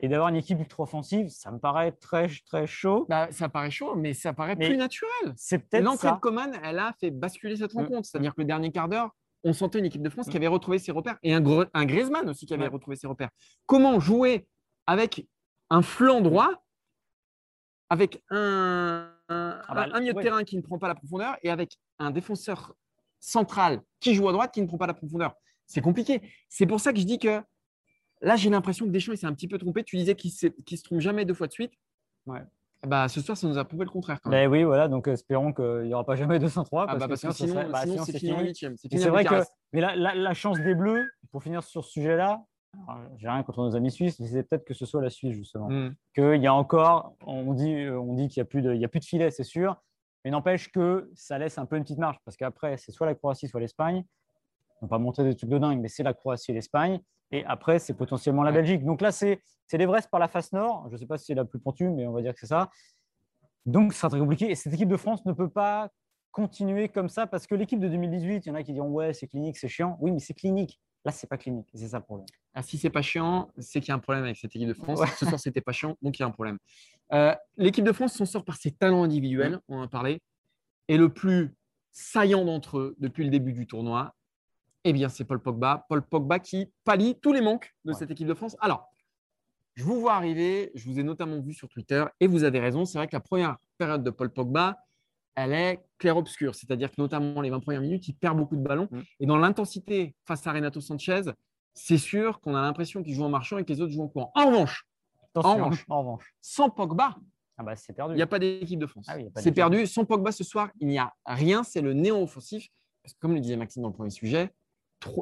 et 0.00 0.08
d'avoir 0.08 0.28
une 0.28 0.36
équipe 0.36 0.60
ultra 0.60 0.84
offensive, 0.84 1.28
ça 1.28 1.50
me 1.50 1.58
paraît 1.58 1.90
très, 1.92 2.28
très 2.46 2.66
chaud. 2.68 3.06
Bah, 3.08 3.26
ça 3.32 3.48
paraît 3.48 3.70
chaud, 3.70 3.96
mais 3.96 4.14
ça 4.14 4.32
paraît 4.32 4.54
Mais 4.54 4.68
plus 4.68 4.76
naturel. 4.76 5.34
C'est 5.36 5.58
peut-être 5.58 5.82
L'entrée 5.82 6.12
de. 6.12 6.16
Coman, 6.18 6.52
elle 6.62 6.78
a 6.78 6.94
fait 7.00 7.10
basculer 7.10 7.56
cette 7.56 7.74
Mm. 7.74 7.78
rencontre. 7.80 8.06
C'est-à-dire 8.08 8.32
que 8.34 8.40
le 8.40 8.46
dernier 8.46 8.70
quart 8.70 8.88
d'heure, 8.88 9.10
on 9.44 9.52
sentait 9.52 9.78
une 9.80 9.84
équipe 9.86 10.02
de 10.02 10.08
France 10.10 10.26
qui 10.26 10.34
Mm. 10.34 10.36
avait 10.36 10.46
retrouvé 10.46 10.78
ses 10.78 10.92
repères 10.92 11.18
et 11.24 11.34
un, 11.34 11.42
un 11.74 11.84
Griezmann 11.84 12.28
aussi 12.28 12.46
qui 12.46 12.54
avait 12.54 12.68
retrouvé 12.68 12.94
ses 12.96 13.06
repères. 13.08 13.30
Comment 13.66 13.98
jouer 13.98 14.46
avec 14.86 15.26
un 15.70 15.82
flanc 15.82 16.20
droit, 16.20 16.48
avec 17.90 18.22
un, 18.30 19.10
un, 19.28 19.60
Ah 19.68 19.74
bah, 19.74 19.86
un 19.92 20.00
milieu 20.00 20.12
de 20.12 20.20
terrain 20.22 20.44
qui 20.44 20.56
ne 20.56 20.62
prend 20.62 20.78
pas 20.78 20.88
la 20.88 20.94
profondeur 20.94 21.36
et 21.42 21.50
avec 21.50 21.78
un 21.98 22.10
défenseur 22.10 22.74
central 23.20 23.80
qui 24.00 24.14
joue 24.14 24.28
à 24.28 24.32
droite 24.32 24.52
qui 24.52 24.60
ne 24.62 24.66
prend 24.66 24.78
pas 24.78 24.86
la 24.86 24.94
profondeur 24.94 25.34
C'est 25.66 25.80
compliqué. 25.80 26.22
C'est 26.48 26.66
pour 26.66 26.80
ça 26.80 26.92
que 26.92 26.98
je 27.00 27.04
dis 27.04 27.18
que 27.18 27.40
là, 28.20 28.36
j'ai 28.36 28.50
l'impression 28.50 28.86
que 28.86 28.90
Deschamps 28.90 29.12
il 29.12 29.18
s'est 29.18 29.26
un 29.26 29.34
petit 29.34 29.48
peu 29.48 29.58
trompé. 29.58 29.82
Tu 29.84 29.96
disais 29.96 30.14
qu'il 30.14 30.30
ne 30.32 30.76
se 30.76 30.82
trompe 30.82 31.00
jamais 31.00 31.24
deux 31.24 31.34
fois 31.34 31.46
de 31.46 31.52
suite. 31.52 31.72
Ouais. 32.26 32.42
Bah, 32.86 33.08
ce 33.08 33.20
soir, 33.20 33.36
ça 33.36 33.48
nous 33.48 33.58
a 33.58 33.64
prouvé 33.64 33.84
le 33.84 33.90
contraire. 33.90 34.20
Quand 34.22 34.30
même. 34.30 34.48
Ben 34.48 34.52
oui, 34.52 34.62
voilà, 34.62 34.86
donc 34.86 35.08
espérons 35.08 35.52
qu'il 35.52 35.82
n'y 35.82 35.94
aura 35.94 36.04
pas 36.04 36.14
jamais 36.14 36.38
203. 36.38 36.86
Ah 36.88 36.94
bah, 36.96 37.08
parce 37.08 37.22
que 37.22 37.32
sinon, 37.32 37.52
serait- 37.54 37.68
bah, 37.68 37.80
sinon, 37.82 37.92
sinon, 37.94 38.04
c'est 38.04 38.18
fini. 38.20 38.54
C'est 39.00 39.08
vrai 39.08 39.24
que, 39.24 39.42
mais 39.72 39.80
la, 39.80 39.96
la- 39.96 40.14
la 40.14 40.34
chance 40.34 40.60
des 40.60 40.74
Bleus, 40.76 41.10
pour 41.32 41.42
finir 41.42 41.64
sur 41.64 41.84
ce 41.84 41.90
sujet-là, 41.90 42.40
j'ai 43.16 43.28
rien 43.28 43.42
contre 43.42 43.62
nos 43.62 43.74
amis 43.76 43.90
suisses, 43.90 44.20
mais 44.20 44.26
c'est 44.26 44.42
peut-être 44.42 44.64
que 44.64 44.74
ce 44.74 44.86
soit 44.86 45.02
la 45.02 45.10
Suisse 45.10 45.34
justement. 45.34 45.68
Mm. 45.68 45.94
Qu'il 46.14 46.42
y 46.42 46.46
a 46.46 46.54
encore, 46.54 47.14
on 47.26 47.52
dit, 47.54 47.74
euh, 47.74 47.98
on 48.00 48.14
dit 48.14 48.28
qu'il 48.28 48.40
n'y 48.40 48.46
a, 48.46 48.48
plus 48.48 48.62
de- 48.62 48.74
il 48.74 48.80
y 48.80 48.84
a 48.84 48.88
plus 48.88 49.00
de 49.00 49.04
filet, 49.04 49.30
c'est 49.30 49.44
sûr, 49.44 49.76
mais 50.24 50.30
n'empêche 50.30 50.70
que 50.70 51.10
ça 51.14 51.38
laisse 51.38 51.58
un 51.58 51.66
peu 51.66 51.76
une 51.76 51.82
petite 51.82 51.98
marge, 51.98 52.18
parce 52.24 52.36
qu'après, 52.36 52.76
c'est 52.76 52.92
soit 52.92 53.06
la 53.06 53.14
Croatie, 53.14 53.48
soit 53.48 53.60
l'Espagne. 53.60 54.04
On 54.80 54.86
va 54.86 54.90
pas 54.90 54.98
monter 54.98 55.24
des 55.24 55.34
trucs 55.34 55.50
de 55.50 55.58
dingue, 55.58 55.80
mais 55.80 55.88
c'est 55.88 56.02
la 56.02 56.14
Croatie 56.14 56.50
et 56.52 56.54
l'Espagne. 56.54 57.00
Et 57.30 57.44
après, 57.44 57.78
c'est 57.78 57.94
potentiellement 57.94 58.42
la. 58.42 58.52
Belgique. 58.52 58.84
Donc 58.84 59.00
là, 59.00 59.12
c'est 59.12 59.40
c'est 59.66 59.76
l'Everest 59.76 60.08
par 60.10 60.20
la 60.20 60.28
face 60.28 60.52
nord. 60.52 60.84
Je 60.88 60.92
ne 60.92 60.96
sais 60.98 61.06
pas 61.06 61.18
si 61.18 61.26
c'est 61.26 61.34
la 61.34 61.44
plus 61.44 61.58
pentue, 61.58 61.90
mais 61.90 62.06
on 62.06 62.12
va 62.12 62.22
dire 62.22 62.32
que 62.32 62.40
c'est 62.40 62.46
ça. 62.46 62.70
Donc, 63.66 63.92
ça 63.92 64.00
sera 64.00 64.10
très 64.10 64.18
compliqué. 64.20 64.50
Et 64.50 64.54
cette 64.54 64.72
équipe 64.72 64.88
de 64.88 64.96
France 64.96 65.24
ne 65.26 65.32
peut 65.32 65.50
pas 65.50 65.90
continuer 66.30 66.88
comme 66.88 67.08
ça, 67.08 67.26
parce 67.26 67.46
que 67.46 67.54
l'équipe 67.54 67.80
de 67.80 67.88
2018, 67.88 68.46
il 68.46 68.48
y 68.48 68.52
en 68.52 68.54
a 68.54 68.62
qui 68.62 68.72
diront 68.72 68.88
Ouais, 68.90 69.12
c'est 69.12 69.26
clinique, 69.26 69.58
c'est 69.58 69.68
chiant. 69.68 69.98
Oui, 70.00 70.10
mais 70.12 70.20
c'est 70.20 70.32
clinique. 70.34 70.80
Là, 71.08 71.12
c'est 71.12 71.26
pas 71.26 71.38
clinique. 71.38 71.66
C'est 71.72 71.88
ça 71.88 71.96
le 71.98 72.04
problème. 72.04 72.26
Ah, 72.52 72.62
si 72.62 72.76
c'est 72.76 72.90
pas 72.90 73.00
chiant, 73.00 73.50
c'est 73.56 73.80
qu'il 73.80 73.88
y 73.88 73.92
a 73.92 73.94
un 73.94 73.98
problème 73.98 74.24
avec 74.24 74.36
cette 74.36 74.54
équipe 74.54 74.68
de 74.68 74.74
France. 74.74 74.98
Ouais. 75.00 75.06
Ce 75.16 75.24
soir, 75.24 75.40
c'était 75.40 75.62
pas 75.62 75.72
chiant, 75.72 75.96
donc 76.02 76.18
il 76.18 76.20
y 76.20 76.22
a 76.22 76.26
un 76.26 76.30
problème. 76.30 76.58
Euh, 77.14 77.34
L'équipe 77.56 77.82
de 77.84 77.92
France 77.92 78.12
s'en 78.12 78.26
sort 78.26 78.44
par 78.44 78.56
ses 78.56 78.72
talents 78.72 79.02
individuels, 79.04 79.58
on 79.68 79.78
en 79.78 79.82
a 79.84 79.88
parlé. 79.88 80.20
Et 80.88 80.98
le 80.98 81.08
plus 81.08 81.54
saillant 81.92 82.44
d'entre 82.44 82.76
eux 82.78 82.94
depuis 82.98 83.24
le 83.24 83.30
début 83.30 83.54
du 83.54 83.66
tournoi, 83.66 84.14
eh 84.84 84.92
bien, 84.92 85.08
c'est 85.08 85.24
Paul 85.24 85.40
Pogba. 85.40 85.86
Paul 85.88 86.02
Pogba 86.02 86.40
qui 86.40 86.70
pallie 86.84 87.14
tous 87.18 87.32
les 87.32 87.40
manques 87.40 87.74
de 87.86 87.92
Ouais. 87.92 87.98
cette 87.98 88.10
équipe 88.10 88.26
de 88.28 88.34
France. 88.34 88.54
Alors, 88.60 88.92
je 89.76 89.84
vous 89.84 89.98
vois 90.00 90.12
arriver, 90.14 90.70
je 90.74 90.84
vous 90.90 91.00
ai 91.00 91.02
notamment 91.04 91.40
vu 91.40 91.54
sur 91.54 91.70
Twitter, 91.70 92.04
et 92.20 92.26
vous 92.26 92.44
avez 92.44 92.60
raison, 92.60 92.84
c'est 92.84 92.98
vrai 92.98 93.06
que 93.08 93.16
la 93.16 93.20
première 93.20 93.56
période 93.78 94.04
de 94.04 94.10
Paul 94.10 94.30
Pogba, 94.30 94.76
elle 95.38 95.52
est 95.52 95.80
clair-obscur. 95.98 96.54
C'est-à-dire 96.54 96.90
que 96.90 97.00
notamment 97.00 97.40
les 97.40 97.50
20 97.50 97.60
premières 97.60 97.80
minutes, 97.80 98.08
il 98.08 98.14
perd 98.14 98.36
beaucoup 98.36 98.56
de 98.56 98.60
ballons. 98.60 98.88
Mm. 98.90 99.00
Et 99.20 99.26
dans 99.26 99.36
l'intensité 99.36 100.16
face 100.24 100.44
à 100.46 100.52
Renato 100.52 100.80
Sanchez, 100.80 101.22
c'est 101.74 101.98
sûr 101.98 102.40
qu'on 102.40 102.56
a 102.56 102.60
l'impression 102.60 103.04
qu'il 103.04 103.14
joue 103.14 103.22
en 103.22 103.28
marchant 103.28 103.56
et 103.58 103.64
que 103.64 103.72
les 103.72 103.80
autres 103.80 103.92
jouent 103.92 104.02
en 104.02 104.08
courant. 104.08 104.32
En 104.34 104.46
revanche, 104.46 104.84
en 105.36 106.00
revanche. 106.00 106.34
sans 106.40 106.70
Pogba, 106.70 107.14
Ah 107.56 107.62
bah, 107.62 107.76
c'est 107.76 107.92
perdu. 107.92 108.14
il 108.14 108.16
n'y 108.16 108.22
a 108.22 108.26
pas 108.26 108.40
d'équipe 108.40 108.80
de 108.80 108.86
France. 108.86 109.06
Ah 109.08 109.16
oui, 109.16 109.28
c'est 109.36 109.52
perdu. 109.52 109.86
Sans 109.86 110.04
Pogba 110.04 110.32
ce 110.32 110.42
soir, 110.42 110.70
il 110.80 110.88
n'y 110.88 110.98
a 110.98 111.14
rien. 111.24 111.62
C'est 111.62 111.82
le 111.82 111.92
néo 111.92 112.20
offensif. 112.20 112.66
Parce 113.04 113.14
que 113.14 113.20
comme 113.20 113.34
le 113.34 113.40
disait 113.40 113.56
Maxime 113.56 113.82
dans 113.82 113.88
le 113.90 113.94
premier 113.94 114.10
sujet, 114.10 114.50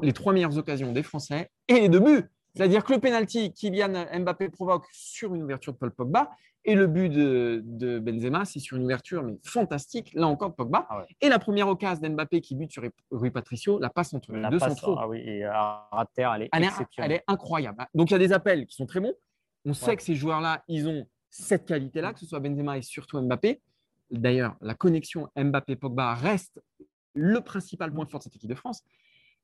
les 0.01 0.15
trois 0.15 0.33
meilleures 0.33 0.57
occasions 0.57 0.93
des 0.93 1.03
Français 1.03 1.51
et 1.69 1.81
les 1.81 1.89
deux 1.91 2.01
buts. 2.01 2.31
C'est-à-dire 2.57 2.85
que 2.85 2.93
le 2.95 3.01
penalty 3.01 3.53
Kylian 3.53 4.07
Mbappé 4.21 4.49
provoque 4.49 4.87
sur 4.93 5.35
une 5.35 5.43
ouverture 5.43 5.75
de 5.75 5.79
Paul 5.79 5.91
Pogba 5.91 6.31
et 6.65 6.75
le 6.75 6.87
but 6.87 7.11
de, 7.11 7.61
de 7.65 7.99
Benzema, 7.99 8.45
c'est 8.45 8.59
sur 8.61 8.77
une 8.79 8.85
ouverture 8.85 9.23
mais 9.23 9.39
fantastique, 9.45 10.11
là 10.15 10.27
encore 10.27 10.51
de 10.51 10.55
Pogba. 10.55 10.87
Ah 10.89 10.99
ouais. 10.99 11.05
Et 11.21 11.29
la 11.29 11.39
première 11.39 11.69
occasion 11.69 12.03
d'Mbappé 12.09 12.41
qui 12.41 12.57
bute 12.57 12.73
sur 12.73 12.83
Rui 13.11 13.31
Patricio, 13.31 13.79
la 13.79 13.91
passe 13.91 14.15
entre 14.15 14.33
les 14.33 14.41
La 14.41 14.49
deux 14.51 14.59
passe, 14.59 14.71
centraux. 14.71 14.97
ah 14.99 15.07
oui, 15.07 15.19
et 15.21 15.45
à 15.45 16.07
terre, 16.15 16.33
elle 16.35 16.43
est 16.45 16.49
Elle 16.53 16.65
est, 16.65 16.67
exceptionnelle. 16.67 17.13
elle 17.13 17.17
est 17.19 17.25
incroyable. 17.29 17.87
Donc, 17.95 18.11
il 18.11 18.15
y 18.15 18.17
a 18.17 18.19
des 18.19 18.33
appels 18.33 18.67
qui 18.67 18.75
sont 18.75 18.87
très 18.87 19.01
bons. 19.01 19.15
On 19.65 19.75
sait 19.75 19.91
Ouais. 19.91 19.97
que 19.97 20.03
ces 20.03 20.15
joueurs-là, 20.15 20.65
ils 20.67 20.89
ont 20.89 21.07
cette 21.31 21.67
qualité-là, 21.67 22.15
que 22.15 22.21
ce 22.21 22.27
soit 22.27 22.41
Benzema 22.41 22.79
et 22.79 22.83
surtout 22.83 23.21
Mbappé. 23.21 23.61
D'ailleurs, 24.11 24.57
la 24.61 24.75
connexion 24.75 25.29
Mbappé-Pogba 25.37 26.15
reste 26.15 26.61
le 27.15 27.41
principal 27.43 27.93
point 27.93 28.07
fort 28.07 28.19
de 28.21 28.25
cette 28.25 28.37
équipe 28.37 28.51
de 28.51 28.55
France. 28.55 28.83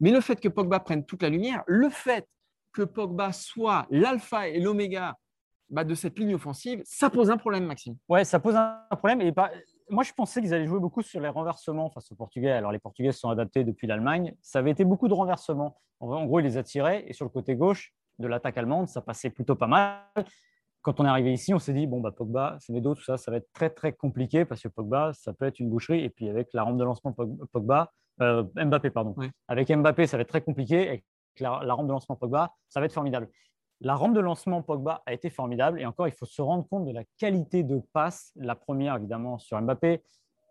Mais 0.00 0.10
le 0.10 0.20
fait 0.20 0.40
que 0.40 0.48
Pogba 0.48 0.80
prenne 0.80 1.04
toute 1.04 1.22
la 1.22 1.28
lumière, 1.28 1.62
le 1.66 1.88
fait 1.90 2.26
que 2.72 2.82
Pogba 2.82 3.32
soit 3.32 3.86
l'alpha 3.90 4.48
et 4.48 4.60
l'oméga 4.60 5.16
bah, 5.70 5.84
de 5.84 5.94
cette 5.94 6.18
ligne 6.18 6.34
offensive, 6.34 6.82
ça 6.84 7.08
pose 7.10 7.30
un 7.30 7.36
problème, 7.36 7.64
Maxime. 7.64 7.96
Ouais, 8.08 8.24
ça 8.24 8.38
pose 8.40 8.56
un 8.56 8.78
problème. 8.90 9.20
Et 9.22 9.32
Moi, 9.88 10.02
je 10.02 10.12
pensais 10.12 10.40
qu'ils 10.40 10.52
allaient 10.52 10.66
jouer 10.66 10.80
beaucoup 10.80 11.02
sur 11.02 11.20
les 11.20 11.28
renversements 11.28 11.88
face 11.90 12.10
aux 12.12 12.14
Portugais. 12.14 12.50
Alors, 12.50 12.72
les 12.72 12.78
Portugais 12.78 13.12
se 13.12 13.20
sont 13.20 13.30
adaptés 13.30 13.64
depuis 13.64 13.86
l'Allemagne. 13.86 14.34
Ça 14.42 14.58
avait 14.58 14.70
été 14.70 14.84
beaucoup 14.84 15.08
de 15.08 15.14
renversements. 15.14 15.78
En 16.00 16.26
gros, 16.26 16.40
ils 16.40 16.44
les 16.44 16.58
attiraient. 16.58 17.04
Et 17.08 17.12
sur 17.12 17.24
le 17.24 17.30
côté 17.30 17.54
gauche 17.56 17.94
de 18.18 18.26
l'attaque 18.26 18.58
allemande, 18.58 18.88
ça 18.88 19.00
passait 19.00 19.30
plutôt 19.30 19.54
pas 19.54 19.66
mal. 19.66 19.98
Quand 20.82 20.98
on 21.00 21.04
est 21.04 21.08
arrivé 21.08 21.32
ici, 21.32 21.54
on 21.54 21.58
s'est 21.58 21.72
dit, 21.72 21.86
bon, 21.86 22.00
bah, 22.00 22.10
Pogba, 22.10 22.56
Semedo, 22.60 22.94
tout 22.94 23.04
ça, 23.04 23.16
ça 23.16 23.30
va 23.30 23.36
être 23.38 23.48
très, 23.54 23.70
très 23.70 23.92
compliqué 23.92 24.44
parce 24.44 24.60
que 24.62 24.68
Pogba, 24.68 25.12
ça 25.14 25.32
peut 25.32 25.46
être 25.46 25.58
une 25.60 25.70
boucherie. 25.70 26.04
Et 26.04 26.10
puis, 26.10 26.28
avec 26.28 26.48
la 26.52 26.64
rampe 26.64 26.76
de 26.76 26.84
lancement 26.84 27.12
Pog- 27.12 27.46
Pogba, 27.52 27.92
euh, 28.20 28.42
Mbappé, 28.56 28.90
pardon. 28.90 29.14
Avec 29.48 29.70
Mbappé, 29.70 30.06
ça 30.06 30.16
va 30.16 30.22
être 30.22 30.28
très 30.28 30.42
compliqué. 30.42 30.88
Avec 30.88 31.04
la, 31.40 31.60
la 31.64 31.74
rampe 31.74 31.86
de 31.86 31.92
lancement 31.92 32.16
Pogba, 32.16 32.52
ça 32.68 32.80
va 32.80 32.86
être 32.86 32.92
formidable. 32.92 33.28
La 33.84 33.96
rampe 33.96 34.14
de 34.14 34.20
lancement 34.20 34.62
Pogba 34.62 35.02
a 35.06 35.12
été 35.12 35.28
formidable. 35.28 35.80
Et 35.80 35.86
encore, 35.86 36.06
il 36.06 36.14
faut 36.14 36.24
se 36.24 36.40
rendre 36.40 36.66
compte 36.68 36.86
de 36.86 36.92
la 36.92 37.02
qualité 37.18 37.64
de 37.64 37.82
passe. 37.92 38.32
La 38.36 38.54
première, 38.54 38.94
évidemment, 38.96 39.38
sur 39.38 39.60
Mbappé. 39.60 40.02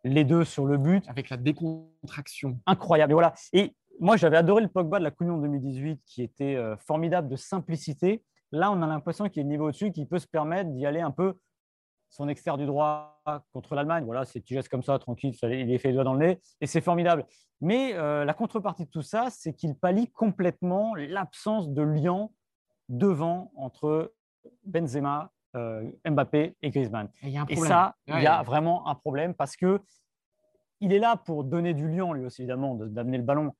Les 0.03 0.25
deux 0.25 0.43
sur 0.43 0.65
le 0.65 0.77
but. 0.77 1.07
Avec 1.07 1.29
la 1.29 1.37
décontraction. 1.37 2.59
Incroyable. 2.65 3.11
Et 3.11 3.13
voilà. 3.13 3.33
Et 3.53 3.73
moi, 4.01 4.17
j'avais 4.17 4.35
adoré 4.35 4.61
le 4.61 4.67
Pogba 4.67 4.99
de 4.99 5.05
la 5.05 5.11
Coupe 5.11 5.27
du 5.27 5.31
Monde 5.31 5.43
2018 5.43 6.01
qui 6.05 6.23
était 6.23 6.55
euh, 6.55 6.75
formidable 6.75 7.29
de 7.29 7.37
simplicité. 7.37 8.21
Là, 8.51 8.69
on 8.69 8.81
a 8.81 8.87
l'impression 8.87 9.29
qu'il 9.29 9.43
le 9.43 9.49
niveau 9.49 9.69
au-dessus 9.69 9.93
qui 9.93 10.05
peut 10.05 10.19
se 10.19 10.27
permettre 10.27 10.71
d'y 10.71 10.85
aller 10.85 10.99
un 10.99 11.11
peu 11.11 11.35
son 12.11 12.27
extérieur 12.27 12.57
du 12.59 12.65
droit 12.67 13.19
contre 13.53 13.73
l'Allemagne. 13.73 14.03
Voilà, 14.05 14.25
c'est 14.25 14.39
petit 14.41 14.53
geste 14.53 14.69
comme 14.69 14.83
ça, 14.83 14.99
tranquille, 14.99 15.33
ça, 15.33 15.47
il 15.49 15.71
est 15.71 15.77
fait 15.79 15.87
les 15.87 15.93
doigts 15.95 16.03
dans 16.03 16.13
le 16.13 16.27
nez 16.27 16.39
et 16.59 16.67
c'est 16.67 16.81
formidable. 16.81 17.25
Mais 17.61 17.93
euh, 17.95 18.25
la 18.25 18.33
contrepartie 18.33 18.85
de 18.85 18.89
tout 18.91 19.01
ça, 19.01 19.27
c'est 19.31 19.53
qu'il 19.53 19.75
pallie 19.75 20.07
complètement 20.11 20.93
l'absence 20.95 21.69
de 21.71 21.81
lien 21.81 22.29
devant 22.89 23.51
entre 23.55 24.13
Benzema, 24.65 25.31
euh, 25.55 25.89
Mbappé 26.05 26.57
et 26.61 26.69
Griezmann. 26.69 27.09
Et 27.49 27.55
ça, 27.67 27.95
il 28.07 28.13
y 28.23 28.27
a 28.27 28.43
vraiment 28.43 28.87
un 28.87 28.95
problème 28.95 29.33
parce 29.33 29.55
que 29.55 29.81
il 30.81 30.91
est 30.93 30.99
là 30.99 31.15
pour 31.15 31.43
donner 31.43 31.73
du 31.73 31.87
lion, 31.87 32.11
lui 32.13 32.25
aussi, 32.25 32.41
évidemment, 32.41 32.75
de- 32.75 32.87
d'amener 32.87 33.17
le 33.17 33.23
ballon. 33.23 33.53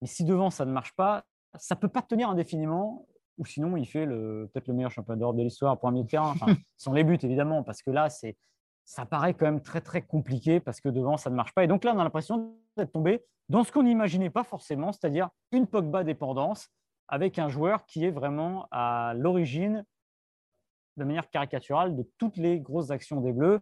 Mais 0.00 0.08
si 0.08 0.24
devant, 0.24 0.50
ça 0.50 0.64
ne 0.64 0.72
marche 0.72 0.94
pas, 0.94 1.24
ça 1.56 1.74
ne 1.74 1.80
peut 1.80 1.88
pas 1.88 2.02
tenir 2.02 2.30
indéfiniment. 2.30 3.06
Ou 3.38 3.44
sinon, 3.46 3.76
il 3.76 3.86
fait 3.86 4.06
peut-être 4.06 4.68
le 4.68 4.74
meilleur 4.74 4.90
champion 4.90 5.16
d'Europe 5.16 5.36
de 5.36 5.42
l'histoire 5.42 5.78
pour 5.78 5.88
un 5.88 5.92
milieu 5.92 6.04
de 6.04 6.08
terrain. 6.10 6.30
Enfin, 6.30 6.46
sans 6.76 6.92
les 6.92 7.04
buts, 7.04 7.18
évidemment, 7.22 7.62
parce 7.62 7.82
que 7.82 7.90
là, 7.90 8.08
c'est, 8.10 8.36
ça 8.84 9.06
paraît 9.06 9.34
quand 9.34 9.46
même 9.46 9.62
très, 9.62 9.80
très 9.80 10.02
compliqué 10.02 10.60
parce 10.60 10.80
que 10.80 10.88
devant, 10.88 11.16
ça 11.16 11.30
ne 11.30 11.34
marche 11.34 11.54
pas. 11.54 11.64
Et 11.64 11.66
donc 11.66 11.84
là, 11.84 11.94
on 11.94 11.98
a 11.98 12.04
l'impression 12.04 12.56
d'être 12.76 12.92
tombé 12.92 13.24
dans 13.48 13.64
ce 13.64 13.72
qu'on 13.72 13.82
n'imaginait 13.84 14.30
pas 14.30 14.44
forcément, 14.44 14.92
c'est-à-dire 14.92 15.28
une 15.50 15.66
Pogba 15.66 16.04
dépendance 16.04 16.68
avec 17.08 17.38
un 17.38 17.48
joueur 17.48 17.84
qui 17.86 18.04
est 18.04 18.10
vraiment 18.10 18.66
à 18.70 19.12
l'origine 19.16 19.84
de 20.96 21.04
manière 21.04 21.28
caricaturale 21.30 21.96
de 21.96 22.06
toutes 22.18 22.36
les 22.36 22.60
grosses 22.60 22.90
actions 22.90 23.20
des 23.20 23.32
Bleus. 23.32 23.60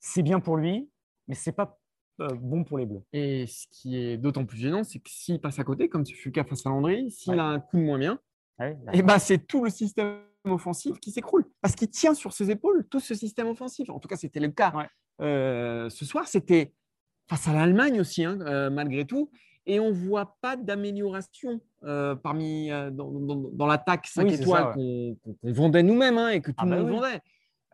C'est 0.00 0.22
bien 0.22 0.40
pour 0.40 0.56
lui, 0.56 0.90
mais 1.26 1.34
c'est 1.34 1.52
pas 1.52 1.78
euh, 2.20 2.28
bon 2.34 2.64
pour 2.64 2.78
les 2.78 2.86
Bleus. 2.86 3.02
Et 3.12 3.46
ce 3.46 3.66
qui 3.70 3.96
est 3.96 4.16
d'autant 4.16 4.44
plus 4.44 4.58
gênant, 4.58 4.84
c'est 4.84 4.98
que 5.00 5.10
s'il 5.10 5.40
passe 5.40 5.58
à 5.58 5.64
côté, 5.64 5.88
comme 5.88 6.04
ce 6.04 6.12
fut 6.12 6.28
le 6.28 6.32
cas 6.32 6.44
face 6.44 6.66
à 6.66 6.70
Landry, 6.70 7.10
s'il 7.10 7.34
Ouais. 7.34 7.40
a 7.40 7.44
un 7.44 7.60
coup 7.60 7.76
de 7.78 7.82
moins 7.82 7.98
bien, 7.98 8.18
Ouais, 8.58 8.76
là, 8.84 8.92
et 8.94 9.02
ben, 9.02 9.18
c'est 9.18 9.38
tout 9.46 9.62
le 9.64 9.70
système 9.70 10.18
offensif 10.44 10.98
qui 11.00 11.10
s'écroule. 11.10 11.44
Parce 11.60 11.74
qu'il 11.74 11.88
tient 11.90 12.14
sur 12.14 12.32
ses 12.32 12.50
épaules 12.50 12.86
tout 12.90 13.00
ce 13.00 13.14
système 13.14 13.46
offensif. 13.48 13.90
En 13.90 13.98
tout 13.98 14.08
cas, 14.08 14.16
c'était 14.16 14.40
le 14.40 14.48
cas 14.48 14.72
Ouais. 14.74 14.86
euh, 15.20 15.88
ce 15.90 16.04
soir. 16.04 16.26
C'était 16.26 16.72
face 17.28 17.46
à 17.48 17.52
l'Allemagne 17.52 18.00
aussi, 18.00 18.24
hein, 18.24 18.38
euh, 18.42 18.70
malgré 18.70 19.04
tout. 19.04 19.30
Et 19.66 19.78
on 19.80 19.88
ne 19.88 19.94
voit 19.94 20.36
pas 20.40 20.56
d'amélioration 20.56 21.60
euh, 21.84 22.14
parmi 22.14 22.68
dans, 22.70 23.10
dans- 23.10 23.50
dans 23.52 23.66
l'attaque 23.66 24.06
5 24.06 24.26
Oui, 24.26 24.34
étoiles 24.34 24.64
ça, 24.64 24.72
qu'on 24.74 25.16
vendait 25.52 25.82
nous-mêmes 25.82 26.16
hein, 26.18 26.30
et 26.30 26.40
que 26.40 26.50
tout 26.50 26.56
Ah 26.58 26.64
le 26.64 26.70
bah 26.70 26.76
monde 26.78 26.88
oui. 26.90 26.96
vendait. 26.96 27.20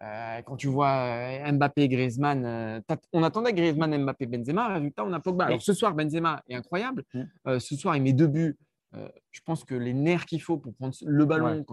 Euh, 0.02 0.42
quand 0.42 0.56
tu 0.56 0.66
vois 0.66 1.50
Mbappé, 1.52 1.88
Griezmann, 1.88 2.44
euh, 2.44 2.80
on 3.12 3.22
attendait 3.22 3.52
Griezmann, 3.54 3.96
Mbappé, 4.02 4.26
Benzema. 4.26 4.74
Résultat, 4.74 5.04
on 5.04 5.12
a 5.12 5.20
Pogba. 5.20 5.44
Alors 5.46 5.62
ce 5.62 5.72
soir, 5.72 5.94
Benzema 5.94 6.42
est 6.48 6.56
incroyable. 6.56 7.04
Mm. 7.14 7.22
Euh, 7.46 7.58
ce 7.60 7.76
soir, 7.76 7.96
il 7.96 8.02
met 8.02 8.12
deux 8.12 8.26
buts. 8.26 8.58
Euh, 8.94 9.08
je 9.32 9.40
pense 9.44 9.64
que 9.64 9.74
les 9.74 9.92
nerfs 9.94 10.26
qu'il 10.26 10.40
faut 10.42 10.56
pour 10.56 10.74
prendre 10.74 10.94
le 11.04 11.24
ballon, 11.24 11.46
Ouais. 11.58 11.64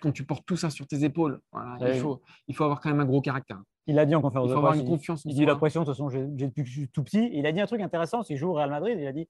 quand, 0.00 0.12
tu 0.12 0.24
portes 0.24 0.46
tout 0.46 0.56
ça 0.56 0.70
sur 0.70 0.86
tes 0.86 1.04
épaules, 1.04 1.40
voilà, 1.52 1.76
Ouais. 1.80 1.96
il, 1.96 2.00
faut, 2.00 2.22
il 2.48 2.54
faut 2.54 2.64
avoir 2.64 2.80
quand 2.80 2.90
même 2.90 3.00
un 3.00 3.04
gros 3.04 3.20
caractère. 3.20 3.60
Il 3.86 3.98
a 3.98 4.06
dit 4.06 4.14
en 4.14 4.20
conférence 4.22 4.46
Il 4.46 4.50
de 4.50 4.54
faut 4.54 4.58
avoir 4.58 4.72
presse, 4.72 4.82
une 4.82 4.86
il- 4.88 4.90
confiance 4.96 5.24
Il 5.24 5.34
dit 5.34 5.44
la 5.44 5.56
pression, 5.56 5.80
de 5.80 5.86
toute 5.86 5.94
façon, 5.94 6.08
j'ai 6.08 6.24
depuis 6.26 6.62
que 6.62 6.68
je 6.68 6.78
suis 6.80 6.88
tout 6.88 7.02
petit. 7.02 7.18
Et 7.18 7.38
il 7.38 7.46
a 7.46 7.52
dit 7.52 7.60
un 7.60 7.66
truc 7.66 7.80
intéressant, 7.80 8.22
c'est 8.22 8.36
joue 8.36 8.48
au 8.50 8.52
Real 8.54 8.70
Madrid. 8.70 8.96
Il 9.00 9.06
a 9.06 9.12
dit 9.12 9.28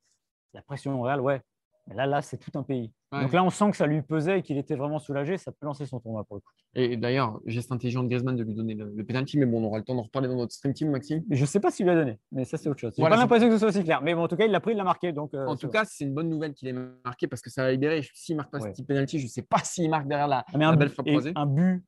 la 0.52 0.62
pression 0.62 0.98
au 1.00 1.02
Real, 1.02 1.20
ouais. 1.20 1.40
Mais 1.86 1.94
là, 1.94 2.06
là, 2.06 2.20
c'est 2.22 2.36
tout 2.38 2.50
un 2.58 2.62
pays. 2.62 2.92
Donc 3.12 3.32
là, 3.32 3.42
on 3.42 3.50
sent 3.50 3.70
que 3.72 3.76
ça 3.76 3.86
lui 3.86 4.02
pesait 4.02 4.38
et 4.38 4.42
qu'il 4.42 4.56
était 4.56 4.76
vraiment 4.76 4.98
soulagé. 5.00 5.36
Ça 5.36 5.50
peut 5.50 5.66
lancer 5.66 5.84
son 5.84 5.98
tournoi 5.98 6.22
pour 6.24 6.36
le 6.36 6.40
coup. 6.42 6.52
Et 6.76 6.96
d'ailleurs, 6.96 7.40
geste 7.44 7.72
intelligent 7.72 8.04
de 8.04 8.08
Griezmann 8.08 8.36
de 8.36 8.44
lui 8.44 8.54
donner 8.54 8.74
le, 8.74 8.92
le 8.94 9.04
penalty, 9.04 9.36
mais 9.38 9.46
bon, 9.46 9.60
on 9.60 9.66
aura 9.66 9.78
le 9.78 9.84
temps 9.84 9.96
d'en 9.96 10.02
reparler 10.02 10.28
dans 10.28 10.36
notre 10.36 10.52
stream 10.52 10.72
team, 10.74 10.90
Maxime. 10.90 11.24
Je 11.28 11.40
ne 11.40 11.46
sais 11.46 11.58
pas 11.58 11.70
s'il 11.72 11.86
lui 11.86 11.92
a 11.92 11.96
donné, 11.96 12.18
mais 12.30 12.44
ça, 12.44 12.56
c'est 12.56 12.68
autre 12.68 12.78
chose. 12.78 12.92
J'ai 12.96 13.02
Voilà, 13.02 13.16
pas 13.16 13.22
l'impression 13.22 13.48
que 13.48 13.54
ce 13.54 13.58
soit 13.58 13.68
aussi 13.68 13.82
clair. 13.82 14.00
Mais 14.02 14.14
bon, 14.14 14.22
en 14.22 14.28
tout 14.28 14.36
cas, 14.36 14.44
il 14.46 14.52
l'a 14.52 14.60
pris, 14.60 14.72
il 14.72 14.76
l'a 14.76 14.84
marqué. 14.84 15.12
Donc, 15.12 15.34
euh, 15.34 15.44
En 15.46 15.56
tout 15.56 15.68
cas, 15.68 15.84
c'est 15.84 16.04
une 16.04 16.14
bonne 16.14 16.28
nouvelle 16.28 16.54
qu'il 16.54 16.68
ait 16.68 16.74
marqué 17.04 17.26
parce 17.26 17.42
que 17.42 17.50
ça 17.50 17.64
va 17.64 17.72
libérer. 17.72 18.02
S'il 18.14 18.36
marque 18.36 18.50
pas 18.52 18.58
Ouais. 18.58 18.68
ce 18.68 18.70
petit 18.70 18.84
penalty, 18.84 19.18
je 19.18 19.24
ne 19.24 19.28
sais 19.28 19.42
pas 19.42 19.58
s'il 19.64 19.90
marque 19.90 20.06
derrière 20.06 20.28
la, 20.28 20.44
Ah, 20.46 20.52
mais 20.54 20.60
la 20.60 20.68
un, 20.70 20.76
belle 20.76 20.90
frappe 20.90 21.06
croisée. 21.06 21.32
un 21.34 21.46
but 21.46 21.84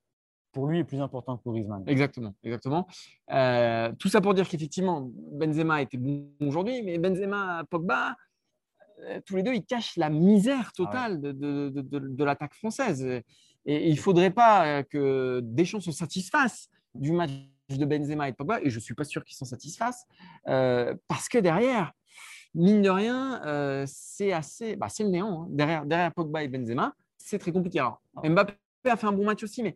pour 0.53 0.67
lui 0.67 0.81
est 0.81 0.85
plus 0.85 1.01
important 1.01 1.37
que 1.39 1.43
pour 1.45 1.53
Griezmann. 1.53 1.83
Exactement, 1.87 2.35
exactement. 2.43 2.87
Euh, 3.33 3.91
tout 3.99 4.09
ça 4.09 4.21
pour 4.21 4.35
dire 4.35 4.47
qu'effectivement, 4.49 5.09
Benzema 5.33 5.81
était 5.83 5.97
bon 5.97 6.27
aujourd'hui, 6.41 6.83
mais 6.83 6.99
Benzema, 6.99 7.63
Pogba, 7.71 8.17
tous 9.27 9.37
les 9.37 9.43
deux, 9.43 9.55
ils 9.55 9.65
cachent 9.65 9.97
la 9.97 10.11
misère 10.11 10.73
totale 10.73 11.21
de, 11.21 11.33
de- 11.33 11.71
de- 11.71 12.25
l'attaque 12.25 12.55
française. 12.55 13.05
Et, 13.05 13.25
et 13.67 13.89
il 13.89 13.95
ne 13.95 14.01
faudrait 14.01 14.31
pas 14.31 14.67
euh, 14.67 14.83
que 14.83 15.41
Deschamps 15.43 15.81
se 15.81 15.93
satisfasse 15.93 16.69
du 16.95 17.13
match 17.13 17.31
de 17.71 17.85
Benzema 17.85 18.29
et 18.29 18.33
de 18.33 18.37
Pogba, 18.37 18.61
et 18.61 18.69
je 18.71 18.77
ne 18.77 18.81
suis 18.81 18.95
pas 18.95 19.05
sûr 19.05 19.25
qu'ils 19.25 19.37
s'en 19.37 19.47
satisfassent, 19.47 20.05
euh, 20.49 20.95
parce 21.09 21.29
que 21.29 21.39
derrière, 21.39 21.93
mine 22.55 22.83
de 22.83 22.91
rien, 22.91 23.41
euh, 23.47 23.85
c'est 23.87 24.33
assez, 24.33 24.77
bah, 24.77 24.89
c'est 24.91 25.05
le 25.05 25.09
néant. 25.11 25.45
hein. 25.45 25.47
Derrière, 25.51 25.87
derrière 25.87 26.13
Pogba 26.13 26.43
et 26.43 26.49
Benzema, 26.49 26.95
c'est 27.17 27.39
très 27.39 27.51
compliqué. 27.53 27.79
Alors, 27.81 28.03
Mbappé 28.23 28.55
a 28.85 28.97
fait 28.97 29.07
un 29.07 29.13
bon 29.13 29.25
match 29.25 29.43
aussi, 29.43 29.63
mais 29.63 29.75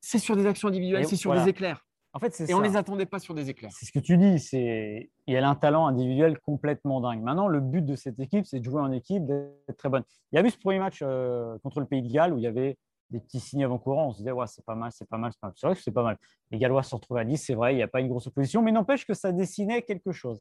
c'est 0.00 0.18
sur 0.18 0.34
des 0.36 0.46
actions 0.46 0.68
individuelles, 0.68 1.06
c'est 1.06 1.16
sur 1.16 1.30
voilà. 1.30 1.44
des 1.44 1.50
éclairs. 1.50 1.85
En 2.16 2.18
fait, 2.18 2.40
Et 2.48 2.54
on 2.54 2.58
ça. 2.58 2.62
les 2.64 2.76
attendait 2.76 3.04
pas 3.04 3.18
sur 3.18 3.34
des 3.34 3.50
éclairs. 3.50 3.70
C'est 3.72 3.84
ce 3.84 3.92
que 3.92 3.98
tu 3.98 4.16
dis. 4.16 4.38
C'est 4.38 5.10
il 5.26 5.36
a 5.36 5.46
un 5.46 5.54
talent 5.54 5.86
individuel 5.86 6.38
complètement 6.40 7.02
dingue. 7.02 7.20
Maintenant, 7.20 7.46
le 7.46 7.60
but 7.60 7.84
de 7.84 7.94
cette 7.94 8.18
équipe, 8.18 8.46
c'est 8.46 8.58
de 8.58 8.64
jouer 8.64 8.80
en 8.80 8.90
équipe, 8.90 9.26
d'être 9.26 9.76
très 9.76 9.90
bonne. 9.90 10.02
Il 10.32 10.36
y 10.36 10.38
a 10.42 10.46
eu 10.46 10.48
ce 10.48 10.56
premier 10.56 10.78
match 10.78 11.00
euh, 11.02 11.58
contre 11.58 11.80
le 11.80 11.84
Pays 11.86 12.00
de 12.00 12.10
Galles 12.10 12.32
où 12.32 12.38
il 12.38 12.44
y 12.44 12.46
avait 12.46 12.78
des 13.10 13.20
petits 13.20 13.38
signes 13.38 13.64
avant-courants. 13.64 14.06
On 14.06 14.12
se 14.12 14.18
disait, 14.18 14.32
ouais, 14.32 14.46
c'est 14.46 14.64
pas 14.64 14.74
mal, 14.74 14.92
c'est 14.92 15.06
pas 15.06 15.18
mal, 15.18 15.30
c'est 15.30 15.40
pas 15.40 15.48
mal. 15.48 15.54
C'est 15.56 15.66
vrai 15.66 15.76
que 15.76 15.82
c'est 15.82 15.92
pas 15.92 16.02
mal. 16.02 16.16
Les 16.50 16.56
Gallois 16.56 16.82
se 16.82 16.94
retrouvent 16.94 17.18
à 17.18 17.24
10, 17.26 17.36
c'est 17.36 17.54
vrai, 17.54 17.74
il 17.74 17.76
n'y 17.76 17.82
a 17.82 17.88
pas 17.88 18.00
une 18.00 18.08
grosse 18.08 18.28
opposition, 18.28 18.62
mais 18.62 18.72
n'empêche 18.72 19.06
que 19.06 19.12
ça 19.12 19.30
dessinait 19.30 19.82
quelque 19.82 20.12
chose. 20.12 20.40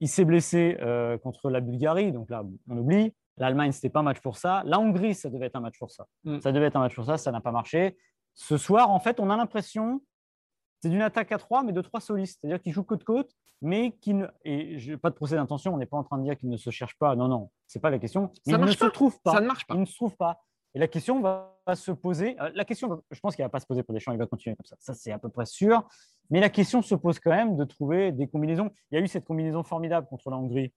Il 0.00 0.08
s'est 0.08 0.26
blessé 0.26 0.76
euh, 0.82 1.16
contre 1.16 1.48
la 1.48 1.60
Bulgarie, 1.60 2.12
donc 2.12 2.28
là, 2.28 2.44
on 2.68 2.76
oublie. 2.76 3.14
L'Allemagne, 3.38 3.72
c'était 3.72 3.88
pas 3.88 4.00
un 4.00 4.04
match 4.04 4.20
pour 4.20 4.36
ça. 4.36 4.62
La 4.66 4.78
Hongrie, 4.78 5.14
ça 5.14 5.30
devait 5.30 5.46
être 5.46 5.56
un 5.56 5.60
match 5.60 5.78
pour 5.78 5.90
ça. 5.90 6.06
Mm. 6.24 6.40
Ça 6.40 6.52
devait 6.52 6.66
être 6.66 6.76
un 6.76 6.80
match 6.80 6.94
pour 6.94 7.06
ça, 7.06 7.16
ça 7.16 7.32
n'a 7.32 7.40
pas 7.40 7.52
marché. 7.52 7.96
Ce 8.34 8.58
soir, 8.58 8.90
en 8.90 9.00
fait, 9.00 9.18
on 9.18 9.30
a 9.30 9.36
l'impression 9.36 10.02
c'est 10.82 10.88
d'une 10.90 11.02
attaque 11.02 11.30
à 11.32 11.38
trois, 11.38 11.62
mais 11.62 11.72
de 11.72 11.80
trois 11.80 12.00
solistes. 12.00 12.38
C'est-à-dire 12.40 12.60
qu'ils 12.60 12.72
jouent 12.72 12.82
côte-côte, 12.82 13.30
mais 13.60 13.92
qui 14.00 14.14
ne. 14.14 14.26
Et 14.44 14.78
je, 14.78 14.94
pas 14.96 15.10
de 15.10 15.14
procès 15.14 15.36
d'intention, 15.36 15.72
on 15.72 15.78
n'est 15.78 15.86
pas 15.86 15.96
en 15.96 16.02
train 16.02 16.18
de 16.18 16.24
dire 16.24 16.36
qu'ils 16.36 16.50
ne 16.50 16.56
se 16.56 16.70
cherchent 16.70 16.98
pas. 16.98 17.14
Non, 17.14 17.28
non, 17.28 17.50
c'est 17.68 17.78
pas 17.80 17.90
la 17.90 17.98
question. 18.00 18.30
Mais 18.46 18.52
Ça 18.52 18.58
ils 18.58 18.60
ne 18.60 18.64
marche 18.64 18.76
se 18.78 18.84
pas. 18.84 18.90
trouvent 18.90 19.20
pas. 19.22 19.32
Ça 19.32 19.40
ne 19.40 19.46
marche 19.46 19.66
pas. 19.66 19.74
Ils 19.74 19.80
ne 19.80 19.84
se 19.86 19.94
trouvent 19.94 20.16
pas. 20.16 20.42
Et 20.74 20.78
la 20.78 20.88
question 20.88 21.20
va, 21.20 21.50
se 21.74 21.92
poser. 21.92 22.34
euh, 22.40 22.50
la 22.54 22.64
question, 22.64 23.02
je 23.10 23.20
pense 23.20 23.36
qu'elle 23.36 23.44
ne 23.44 23.48
va 23.48 23.50
pas 23.52 23.60
se 23.60 23.66
poser 23.66 23.82
pour 23.82 23.94
Deschamps, 23.94 24.12
il 24.12 24.18
va 24.18 24.26
continuer 24.26 24.56
comme 24.56 24.64
ça. 24.66 24.74
Ça, 24.80 24.94
c'est 24.94 25.12
à 25.12 25.18
peu 25.18 25.28
près 25.28 25.44
sûr. 25.46 25.86
Mais 26.30 26.40
la 26.40 26.48
question 26.48 26.80
se 26.82 26.94
pose 26.94 27.20
quand 27.20 27.30
même 27.30 27.56
de 27.56 27.64
trouver 27.64 28.10
des 28.10 28.26
combinaisons. 28.26 28.70
Il 28.90 28.98
y 28.98 29.00
a 29.00 29.04
eu 29.04 29.06
cette 29.06 29.24
combinaison 29.26 29.62
formidable 29.62 30.06
contre 30.08 30.30
la 30.30 30.36
Hongrie. 30.38 30.72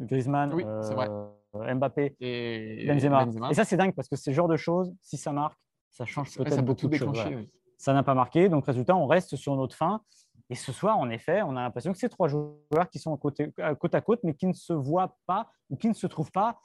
Griezmann, 0.00 0.52
Oui, 0.54 0.64
c'est 0.82 0.94
vrai. 0.94 1.08
euh, 1.08 1.74
Mbappé, 1.74 2.16
Et 2.20 2.84
Benzema. 2.86 3.24
Benzema. 3.24 3.50
Et 3.50 3.54
ça, 3.54 3.64
c'est 3.64 3.76
dingue 3.76 3.94
parce 3.94 4.08
que 4.08 4.16
c'est 4.16 4.30
le 4.30 4.36
genre 4.36 4.48
de 4.48 4.56
choses, 4.56 4.92
si 5.02 5.16
ça 5.16 5.32
marque, 5.32 5.58
ça 5.90 6.04
change 6.04 6.36
peut-être 6.36 6.56
peut 6.56 6.62
beaucoup 6.62 6.82
tout 6.82 6.88
de 6.88 6.94
choses. 6.96 7.18
oui. 7.34 7.48
Ça 7.78 7.94
n'a 7.94 8.02
pas 8.02 8.14
marqué. 8.14 8.48
Donc, 8.48 8.66
résultat, 8.66 8.96
on 8.96 9.06
reste 9.06 9.36
sur 9.36 9.56
notre 9.56 9.74
fin. 9.74 10.02
Et 10.50 10.54
ce 10.54 10.72
soir, 10.72 10.98
en 10.98 11.08
effet, 11.10 11.42
on 11.42 11.56
a 11.56 11.62
l'impression 11.62 11.92
que 11.92 11.98
c'est 11.98 12.08
trois 12.08 12.28
joueurs 12.28 12.88
qui 12.90 12.98
sont 12.98 13.16
côte 13.16 13.94
à 13.94 14.00
côte, 14.00 14.20
mais 14.24 14.34
qui 14.34 14.46
ne 14.46 14.52
se 14.52 14.72
voient 14.72 15.16
pas 15.26 15.50
ou 15.70 15.76
qui 15.76 15.88
ne 15.88 15.94
se 15.94 16.06
trouvent 16.06 16.32
pas. 16.32 16.60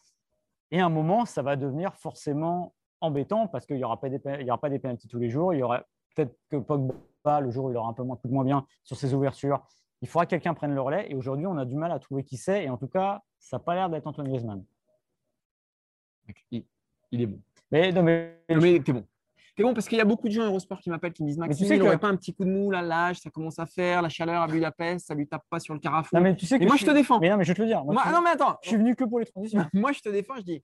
Et 0.72 0.80
à 0.80 0.86
un 0.86 0.90
moment, 0.90 1.26
ça 1.26 1.42
va 1.42 1.56
devenir 1.56 1.94
forcément 1.96 2.74
embêtant 3.02 3.48
parce 3.48 3.66
qu'il 3.66 3.76
n'y 3.76 3.84
aura 3.84 4.00
pas 4.00 4.10
des, 4.10 4.20
il 4.40 4.48
y 4.48 4.50
aura 4.50 4.60
pas 4.60 4.70
des 4.70 4.80
pénaltys 4.80 5.08
tous 5.08 5.20
les 5.20 5.30
jours. 5.30 5.54
Il 5.54 5.60
y 5.60 5.64
aura 5.64 5.84
peut-être 6.16 6.36
que 6.50 6.58
Pogba, 6.58 7.42
le 7.42 7.52
jour 7.52 7.66
où 7.66 7.72
il 7.72 7.78
aura 7.78 7.90
un 7.90 7.94
peu 7.94 8.04
moins, 8.04 8.16
coup 8.16 8.28
de 8.28 8.34
moins 8.34 8.46
bien 8.46 8.66
sur 8.84 8.96
ses 8.96 9.14
ouvertures, 9.14 9.62
il 10.02 10.08
faudra 10.08 10.26
que 10.26 10.32
quelqu'un 10.32 10.54
prenne 10.54 10.74
le 10.74 10.82
relais. 10.82 11.12
Et 11.12 11.16
aujourd'hui, 11.16 11.46
on 11.46 11.58
a 11.58 11.66
du 11.66 11.76
mal 11.76 11.92
à 11.92 12.00
trouver 12.00 12.24
qui 12.24 12.38
c'est. 12.38 12.64
Et 12.64 12.70
en 12.70 12.78
tout 12.78 12.88
cas, 12.88 13.22
ça 13.38 13.58
n'a 13.58 13.64
pas 13.64 13.76
l'air 13.76 13.90
d'être 13.90 14.08
Antoine 14.08 14.28
Griezmann. 14.28 14.64
Il, 16.52 16.66
il 17.12 17.22
est 17.22 17.26
bon. 17.26 17.40
Mais, 17.70 17.92
non, 17.92 18.04
mais, 18.04 18.44
Non, 18.50 18.62
mais 18.62 18.80
t'es 18.80 18.94
bon. 18.94 19.06
T'es 19.56 19.62
bon 19.64 19.74
parce 19.76 19.88
qu'il 19.88 19.98
y 20.00 20.02
a 20.02 20.06
beaucoup 20.06 20.28
de 20.28 20.34
gens 20.34 20.44
Eurosport 20.46 20.80
qui 20.80 20.90
m'appellent, 20.90 21.14
qui 21.14 21.22
me 21.24 21.28
disent 21.28 21.38
Maxime, 21.38 21.66
tu 21.66 21.70
sais 21.70 21.78
il 21.78 21.82
que- 21.84 21.96
pas 21.98 22.08
un 22.08 22.16
petit 22.16 22.34
coup 22.34 22.44
de 22.44 22.50
mou, 22.50 22.72
là, 22.72 22.82
l'âge, 22.82 23.20
ça 23.20 23.30
commence 23.30 23.60
à 23.60 23.66
faire, 23.68 24.02
la 24.02 24.10
chaleur 24.10 24.42
à 24.42 24.48
Budapest, 24.48 25.06
ça 25.08 25.14
lui 25.14 25.28
tape 25.28 25.44
pas 25.50 25.60
sur 25.60 25.74
le 25.76 25.80
carafou. 25.80 26.16
non, 26.16 26.22
mais 26.22 26.36
tu 26.36 26.46
sais 26.48 26.58
que 26.58 26.64
Et 26.64 26.68
moi, 26.68 26.76
je 26.76 26.84
te 26.86 26.90
suis- 26.90 26.98
défends. 27.00 27.20
Mais 27.20 27.30
non, 27.30 27.38
mais 27.38 27.44
je 27.44 27.50
vais 27.52 27.56
te 27.56 27.62
le 27.62 27.68
dire. 27.68 27.84
Moi, 27.86 27.94
Moi- 27.94 28.04
je, 28.08 28.12
non, 28.12 28.22
mais 28.24 28.32
attends. 28.32 28.58
je 28.64 28.70
suis 28.70 28.78
venu 28.78 28.96
que 28.96 29.04
pour 29.04 29.20
les 29.20 29.26
transitions. 29.26 29.64
Moi, 29.74 29.92
je 29.92 30.00
te 30.02 30.10
défends, 30.10 30.36
je 30.38 30.42
dis 30.42 30.64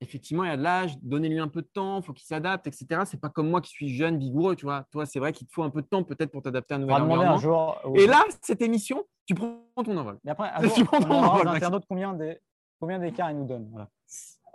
effectivement, 0.00 0.44
il 0.44 0.48
y 0.48 0.52
a 0.52 0.56
de 0.58 0.62
l'âge, 0.62 0.96
donnez-lui 1.00 1.38
un 1.38 1.48
peu 1.48 1.62
de 1.62 1.68
temps, 1.72 2.00
il 2.00 2.04
faut 2.04 2.12
qu'il 2.12 2.26
s'adapte, 2.26 2.66
etc. 2.66 3.02
C'est 3.06 3.20
pas 3.20 3.30
comme 3.30 3.48
moi 3.48 3.62
qui 3.62 3.70
suis 3.70 3.88
jeune, 3.88 4.18
vigoureux, 4.18 4.54
tu 4.54 4.66
vois. 4.66 4.84
Toi, 4.90 5.06
c'est 5.06 5.18
vrai 5.18 5.32
qu'il 5.32 5.46
te 5.46 5.52
faut 5.52 5.62
un 5.62 5.70
peu 5.70 5.80
de 5.80 5.86
temps 5.86 6.02
peut-être 6.02 6.30
pour 6.30 6.42
t'adapter 6.42 6.74
à 6.74 6.76
un 6.76 6.80
nouvel 6.80 6.96
demander 6.96 7.24
un 7.24 7.32
environnement. 7.32 7.80
jour. 7.84 7.96
Et 7.96 8.06
là, 8.06 8.22
cette 8.42 8.60
émission, 8.60 9.02
tu 9.24 9.34
prends 9.34 9.62
ton 9.82 9.96
envol. 9.96 10.18
Mais 10.24 10.32
après, 10.32 10.50
un 10.54 10.68
Tu 10.68 10.84
prends 10.84 10.98
on 10.98 11.00
ton 11.00 11.10
envol, 11.12 11.58
combien 12.80 12.98
d'écart 12.98 13.30
ils 13.30 13.36
nous. 13.38 13.46
Voilà. 13.70 13.88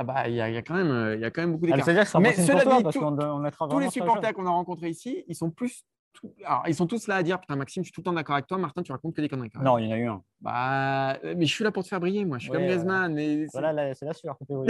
Ah 0.01 0.03
bah, 0.05 0.27
il 0.29 0.35
y, 0.35 0.39
a 0.41 0.47
il 0.49 0.55
y 0.55 0.57
a 0.57 0.61
quand 0.61 0.75
même, 0.75 0.91
euh, 0.91 1.15
il 1.15 1.21
y 1.21 1.25
a 1.25 1.29
quand 1.29 1.41
même 1.41 1.51
beaucoup 1.51 1.65
Ah, 1.71 1.75
mais 1.75 1.83
d'écart. 1.83 2.07
Ça 2.07 2.19
Mais 2.19 2.29
mais 2.29 2.35
cela 2.45 2.63
dit, 2.63 2.83
tout- 2.83 3.67
tous 3.69 3.79
les 3.79 3.89
supporters 3.89 4.33
qu'on 4.33 4.45
a 4.45 4.49
rencontrés 4.49 4.89
ici, 4.89 5.25
ils 5.27 5.35
sont 5.35 5.51
plus. 5.51 5.83
tout- 6.13 6.33
Alors, 6.45 6.63
ils 6.67 6.73
sont 6.73 6.87
tous 6.87 7.07
là 7.07 7.17
à 7.17 7.23
dire 7.23 7.39
Putain, 7.39 7.57
Maxime, 7.57 7.83
je 7.83 7.87
suis 7.87 7.91
tout 7.93 7.99
le 7.99 8.05
temps 8.05 8.13
d'accord 8.13 8.35
avec 8.35 8.47
toi. 8.47 8.57
Martin, 8.57 8.81
tu 8.81 8.93
racontes 8.93 9.13
que 9.13 9.19
des 9.21 9.27
conneries. 9.27 9.49
Non, 9.61 9.77
il 9.77 9.85
y 9.85 9.89
en 9.89 9.91
a 9.91 9.97
eu 9.97 10.07
un. 10.07 10.23
Bah, 10.39 11.17
euh, 11.25 11.35
mais 11.37 11.45
je 11.45 11.53
suis 11.53 11.63
là 11.65 11.71
pour 11.71 11.83
te 11.83 11.89
faire 11.89 11.99
briller, 11.99 12.23
moi. 12.23 12.37
Je 12.37 12.43
suis 12.43 12.51
Ouais, 12.51 12.57
comme. 12.59 12.65
Griezmann. 12.67 13.15
C'est 13.17 13.47
Voilà, 13.51 13.73
là, 13.73 13.93
c'est 13.93 14.05
la 14.05 14.13
sueur. 14.13 14.37
vois. 14.47 14.59
Ouais, 14.63 14.67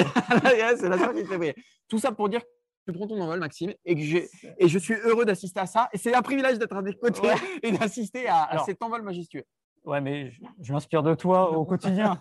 c'est 0.78 0.90
la 0.90 0.98
seule 0.98 1.14
qui 1.16 1.22
te 1.24 1.28
fait 1.28 1.38
briller. 1.38 1.56
Tout 1.88 2.00
ça 2.00 2.12
pour 2.12 2.28
dire 2.28 2.42
que 2.42 2.48
tu 2.92 2.98
prends 2.98 3.06
ton 3.08 3.22
envol, 3.22 3.40
Maxime, 3.40 3.72
et 3.86 3.94
que 3.96 4.02
j'ai 4.02 4.28
et 4.58 4.68
je 4.68 4.80
suis 4.80 4.96
heureux 4.96 5.26
d'assister 5.26 5.60
à 5.60 5.68
ça. 5.68 5.90
Et 5.94 6.00
c'est 6.00 6.16
un 6.16 6.24
privilège 6.24 6.58
d'être 6.58 6.76
à 6.76 6.82
tes 6.82 6.94
côtés 6.96 7.22
Ouais. 7.22 7.36
et 7.64 7.72
d'assister 7.72 8.28
à, 8.28 8.38
à 8.38 8.44
Alors. 8.54 8.66
cet 8.66 8.82
envol 8.82 9.04
majestueux. 9.04 9.44
Ouais, 9.86 10.02
mais 10.02 10.32
je, 10.32 10.42
je 10.62 10.74
m'inspire 10.74 11.04
de 11.04 11.14
toi 11.14 11.52
au 11.56 11.66
quotidien. 11.66 12.20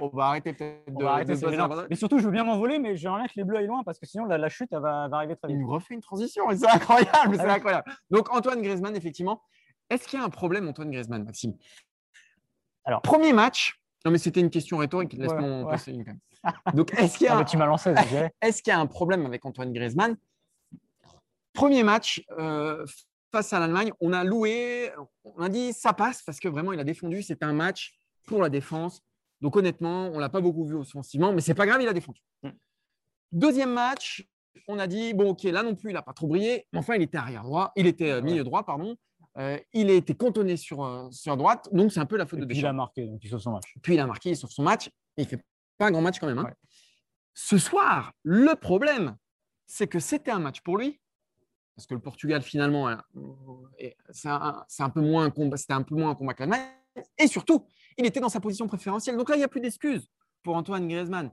On, 0.00 0.08
va 0.08 0.26
arrêter 0.26 0.52
peut-être 0.52 0.94
de, 0.96 1.04
arrêter, 1.04 1.34
de 1.34 1.88
Mais 1.90 1.96
surtout, 1.96 2.18
je 2.18 2.24
veux 2.24 2.30
bien 2.30 2.44
m'envoler, 2.44 2.78
mais 2.78 2.96
j'aimerais 2.96 3.20
bien 3.20 3.26
que 3.28 3.32
les 3.36 3.44
bleus 3.44 3.58
aillent 3.58 3.66
loin 3.66 3.82
parce 3.84 3.98
que 3.98 4.06
sinon, 4.06 4.24
la, 4.24 4.38
la 4.38 4.48
chute, 4.48 4.68
elle 4.72 4.80
va, 4.80 5.08
va 5.08 5.16
arriver 5.16 5.34
très 5.36 5.48
Il 5.50 5.56
vite. 5.56 5.62
nous 5.62 5.70
refait 5.70 5.94
une 5.94 6.00
transition, 6.00 6.50
et 6.50 6.56
c'est 6.56 6.68
incroyable, 6.68 7.36
c'est 7.36 7.40
Ah 7.46 7.54
incroyable. 7.54 7.92
Donc 8.10 8.32
Antoine 8.34 8.62
Griezmann, 8.62 8.94
effectivement, 8.96 9.42
est-ce 9.90 10.06
qu'il 10.06 10.18
y 10.18 10.22
a 10.22 10.24
un 10.24 10.30
problème, 10.30 10.68
Antoine 10.68 10.90
Griezmann, 10.90 11.24
Maxime? 11.24 11.54
Alors. 12.84 13.02
premier 13.02 13.32
match. 13.32 13.80
Non, 14.04 14.10
mais 14.10 14.18
c'était 14.18 14.40
une 14.40 14.50
question 14.50 14.78
rhétorique. 14.78 15.12
Laisse-moi 15.12 15.40
Ouais, 15.42 15.48
en 15.48 15.64
ouais. 15.64 15.70
passer 15.70 15.92
une 15.92 16.04
quand 16.04 16.12
même. 16.12 16.74
Donc, 16.74 16.92
est-ce 16.98 17.18
qu'il 17.18 17.26
y 17.26 17.28
a 17.28 17.32
Ah, 17.32 17.36
un- 17.36 17.38
mais 17.40 17.44
tu 17.44 17.56
m'as 17.56 17.66
lancé, 17.66 17.94
je 17.96 18.08
dirais. 18.08 18.32
Est-ce 18.42 18.62
qu'il 18.62 18.72
y 18.72 18.74
a 18.74 18.80
un 18.80 18.86
problème 18.86 19.24
avec 19.26 19.44
Antoine 19.44 19.72
Griezmann? 19.72 20.16
Premier 21.52 21.82
match 21.84 22.24
euh, 22.38 22.84
face 23.30 23.52
à 23.52 23.60
l'Allemagne, 23.60 23.92
on 24.00 24.12
a 24.12 24.24
loué, 24.24 24.90
on 25.24 25.40
a 25.42 25.48
dit 25.48 25.72
ça 25.72 25.92
passe 25.92 26.22
parce 26.22 26.40
que 26.40 26.48
vraiment 26.48 26.72
il 26.72 26.80
a 26.80 26.84
défendu. 26.84 27.22
C'était 27.22 27.44
un 27.44 27.52
match 27.52 27.94
pour 28.26 28.42
la 28.42 28.48
défense. 28.48 29.02
Donc 29.42 29.56
honnêtement, 29.56 30.06
on 30.14 30.18
l'a 30.18 30.28
pas 30.30 30.40
beaucoup 30.40 30.64
vu 30.64 30.74
offensivement, 30.76 31.32
mais 31.32 31.40
c'est 31.42 31.52
pas 31.54 31.66
grave, 31.66 31.82
il 31.82 31.88
a 31.88 31.92
défendu. 31.92 32.20
Mm. 32.44 32.48
Deuxième 33.32 33.72
match, 33.72 34.26
on 34.68 34.78
a 34.78 34.86
dit 34.86 35.14
bon 35.14 35.30
ok 35.30 35.42
là 35.44 35.62
non 35.62 35.74
plus 35.74 35.90
il 35.90 35.96
a 35.96 36.02
pas 36.02 36.12
trop 36.12 36.28
brillé, 36.28 36.66
mais 36.72 36.78
enfin 36.78 36.94
il 36.94 37.02
était 37.02 37.18
arrière 37.18 37.42
droit, 37.42 37.72
il 37.76 37.86
était 37.86 38.10
euh, 38.12 38.22
milieu 38.22 38.44
droit 38.44 38.64
pardon. 38.64 38.96
Euh, 39.38 39.58
il 39.72 39.88
a 39.90 39.94
été 39.94 40.14
cantonné 40.14 40.58
sur, 40.58 40.84
euh, 40.84 41.10
sur 41.10 41.36
droite, 41.38 41.68
donc 41.72 41.90
c'est 41.90 42.00
un 42.00 42.06
peu 42.06 42.16
la 42.18 42.26
faute 42.26 42.38
Et 42.38 42.42
de 42.42 42.46
puis, 42.46 42.58
il 42.58 42.66
a 42.66 42.68
Deschamps. 42.68 42.76
marqué, 42.76 43.06
donc 43.06 43.18
il 43.24 43.30
sauve 43.30 43.40
son 43.40 43.52
match. 43.52 43.64
Puis 43.82 43.94
il 43.94 44.00
a 44.00 44.06
marqué 44.06 44.34
sur 44.34 44.52
son 44.52 44.62
match 44.62 44.88
et 45.16 45.22
il 45.22 45.26
fait 45.26 45.42
pas 45.78 45.86
un 45.86 45.90
grand 45.90 46.02
match 46.02 46.18
quand 46.20 46.26
même. 46.26 46.38
hein. 46.38 46.44
Ouais. 46.44 46.54
Ce 47.32 47.56
soir, 47.56 48.12
le 48.24 48.54
problème, 48.54 49.16
c'est 49.66 49.86
que 49.88 49.98
c'était 50.00 50.30
un 50.30 50.38
match 50.38 50.60
pour 50.60 50.76
lui. 50.76 51.00
Parce 51.74 51.86
que 51.86 51.94
le 51.94 52.00
Portugal, 52.00 52.42
finalement, 52.42 52.90
est- 53.78 53.96
c'est 54.10 54.28
un, 54.28 54.62
c'est 54.68 54.82
un 54.82 54.90
peu 54.90 55.00
moins 55.00 55.24
un 55.24 55.30
combat, 55.30 55.56
c'était 55.56 55.72
un 55.72 55.82
peu 55.82 55.94
moins 55.94 56.10
un 56.10 56.14
combat 56.14 56.34
que 56.34 56.40
l'Allemagne. 56.40 56.68
Et 57.16 57.26
surtout, 57.26 57.66
il 57.98 58.06
était 58.06 58.20
dans 58.20 58.28
sa 58.28 58.40
position 58.40 58.66
préférentielle. 58.66 59.16
Donc 59.16 59.28
là, 59.28 59.36
il 59.36 59.38
n'y 59.38 59.44
a 59.44 59.48
plus 59.48 59.60
d'excuses 59.60 60.08
pour 60.42 60.56
Antoine 60.56 60.88
Griezmann. 60.88 61.30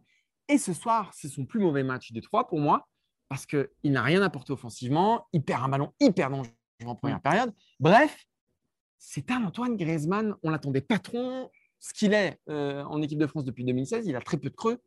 Et 0.47 0.57
ce 0.57 0.73
soir, 0.73 1.11
c'est 1.13 1.27
son 1.27 1.45
plus 1.45 1.59
mauvais 1.59 1.83
match 1.83 2.11
des 2.11 2.21
trois 2.21 2.47
pour 2.47 2.59
moi, 2.59 2.87
parce 3.27 3.45
qu'il 3.45 3.69
n'a 3.83 4.01
rien 4.01 4.21
apporté 4.21 4.51
offensivement. 4.51 5.27
Il 5.31 5.43
perd 5.43 5.63
un 5.63 5.69
ballon 5.69 5.93
hyper 5.99 6.29
dangereux 6.29 6.51
en 6.85 6.95
première 6.95 7.21
période. 7.21 7.53
Bref, 7.79 8.25
c'est 8.97 9.31
un 9.31 9.43
Antoine 9.43 9.77
Griezmann. 9.77 10.35
On 10.43 10.49
l'attendait 10.49 10.81
patron, 10.81 11.49
ce 11.79 11.93
qu'il 11.93 12.13
est 12.13 12.39
euh, 12.49 12.83
en 12.83 13.01
équipe 13.01 13.19
de 13.19 13.27
France 13.27 13.45
depuis 13.45 13.63
2016. 13.63 14.07
Il 14.07 14.15
a 14.15 14.21
très 14.21 14.37
peu 14.37 14.49
de 14.49 14.55
creux. 14.55 14.81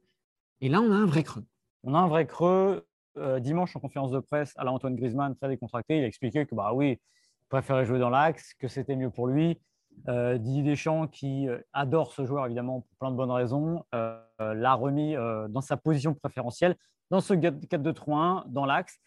Et 0.60 0.68
là, 0.68 0.80
on 0.80 0.90
a 0.90 0.96
un 0.96 1.06
vrai 1.06 1.22
creux. 1.22 1.44
On 1.84 1.94
a 1.94 1.98
un 1.98 2.08
vrai 2.08 2.26
creux. 2.26 2.86
Euh, 3.18 3.40
dimanche, 3.40 3.76
en 3.76 3.80
conférence 3.80 4.10
de 4.10 4.20
presse, 4.20 4.54
à 4.56 4.64
la 4.64 4.72
Antoine 4.72 4.96
Griezmann, 4.96 5.36
très 5.36 5.48
décontracté, 5.48 5.98
il 5.98 6.04
a 6.04 6.06
expliqué 6.06 6.46
que 6.46 6.54
bah 6.54 6.72
oui, 6.72 6.92
il 6.92 7.48
préférait 7.48 7.84
jouer 7.84 7.98
dans 7.98 8.08
l'axe, 8.08 8.54
que 8.54 8.68
c'était 8.68 8.96
mieux 8.96 9.10
pour 9.10 9.26
lui. 9.26 9.60
Euh, 10.08 10.36
Didier 10.38 10.62
Deschamps, 10.62 11.06
qui 11.06 11.48
euh, 11.48 11.60
adore 11.72 12.12
ce 12.12 12.24
joueur 12.24 12.46
évidemment 12.46 12.80
pour 12.80 12.96
plein 12.98 13.10
de 13.12 13.16
bonnes 13.16 13.30
raisons, 13.30 13.84
euh, 13.94 14.20
l'a 14.40 14.74
remis 14.74 15.14
euh, 15.14 15.46
dans 15.48 15.60
sa 15.60 15.76
position 15.76 16.12
préférentielle, 16.14 16.76
dans 17.10 17.20
ce 17.20 17.34
4-2-3-1, 17.34 18.44
dans 18.48 18.64
l'axe. 18.64 18.98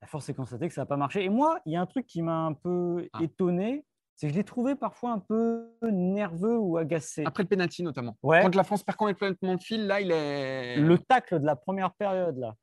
La 0.00 0.08
force 0.08 0.28
est 0.28 0.32
de 0.32 0.36
constater 0.36 0.68
que 0.68 0.74
ça 0.74 0.82
n'a 0.82 0.86
pas 0.86 0.96
marché. 0.96 1.24
Et 1.24 1.28
moi, 1.28 1.60
il 1.64 1.72
y 1.72 1.76
a 1.76 1.80
un 1.80 1.86
truc 1.86 2.06
qui 2.06 2.22
m'a 2.22 2.44
un 2.46 2.54
peu 2.54 3.08
Ah. 3.12 3.18
étonné, 3.22 3.84
c'est 4.14 4.26
que 4.26 4.32
je 4.32 4.38
l'ai 4.38 4.44
trouvé 4.44 4.74
parfois 4.74 5.12
un 5.12 5.18
peu 5.20 5.68
nerveux 5.82 6.58
ou 6.58 6.76
agacé. 6.76 7.24
Après 7.24 7.42
le 7.44 7.48
penalty 7.48 7.82
notamment. 7.82 8.16
Ouais. 8.22 8.42
Quand 8.42 8.54
la 8.54 8.64
France 8.64 8.82
perd 8.82 8.96
complètement 8.98 9.54
de 9.54 9.62
fil, 9.62 9.86
là, 9.86 10.00
il 10.00 10.10
est. 10.10 10.76
Le 10.76 10.98
tacle 10.98 11.38
de 11.38 11.46
la 11.46 11.54
première 11.54 11.92
période, 11.94 12.36
là, 12.38 12.54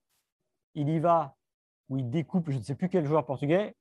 il 0.75 0.89
y 0.89 0.99
va, 0.99 1.35
où 1.89 1.97
il 1.97 2.09
découpe, 2.09 2.49
je 2.49 2.57
ne 2.57 2.63
sais 2.63 2.75
plus 2.75 2.89
quel 2.89 3.05
joueur 3.05 3.25
portugais. 3.25 3.75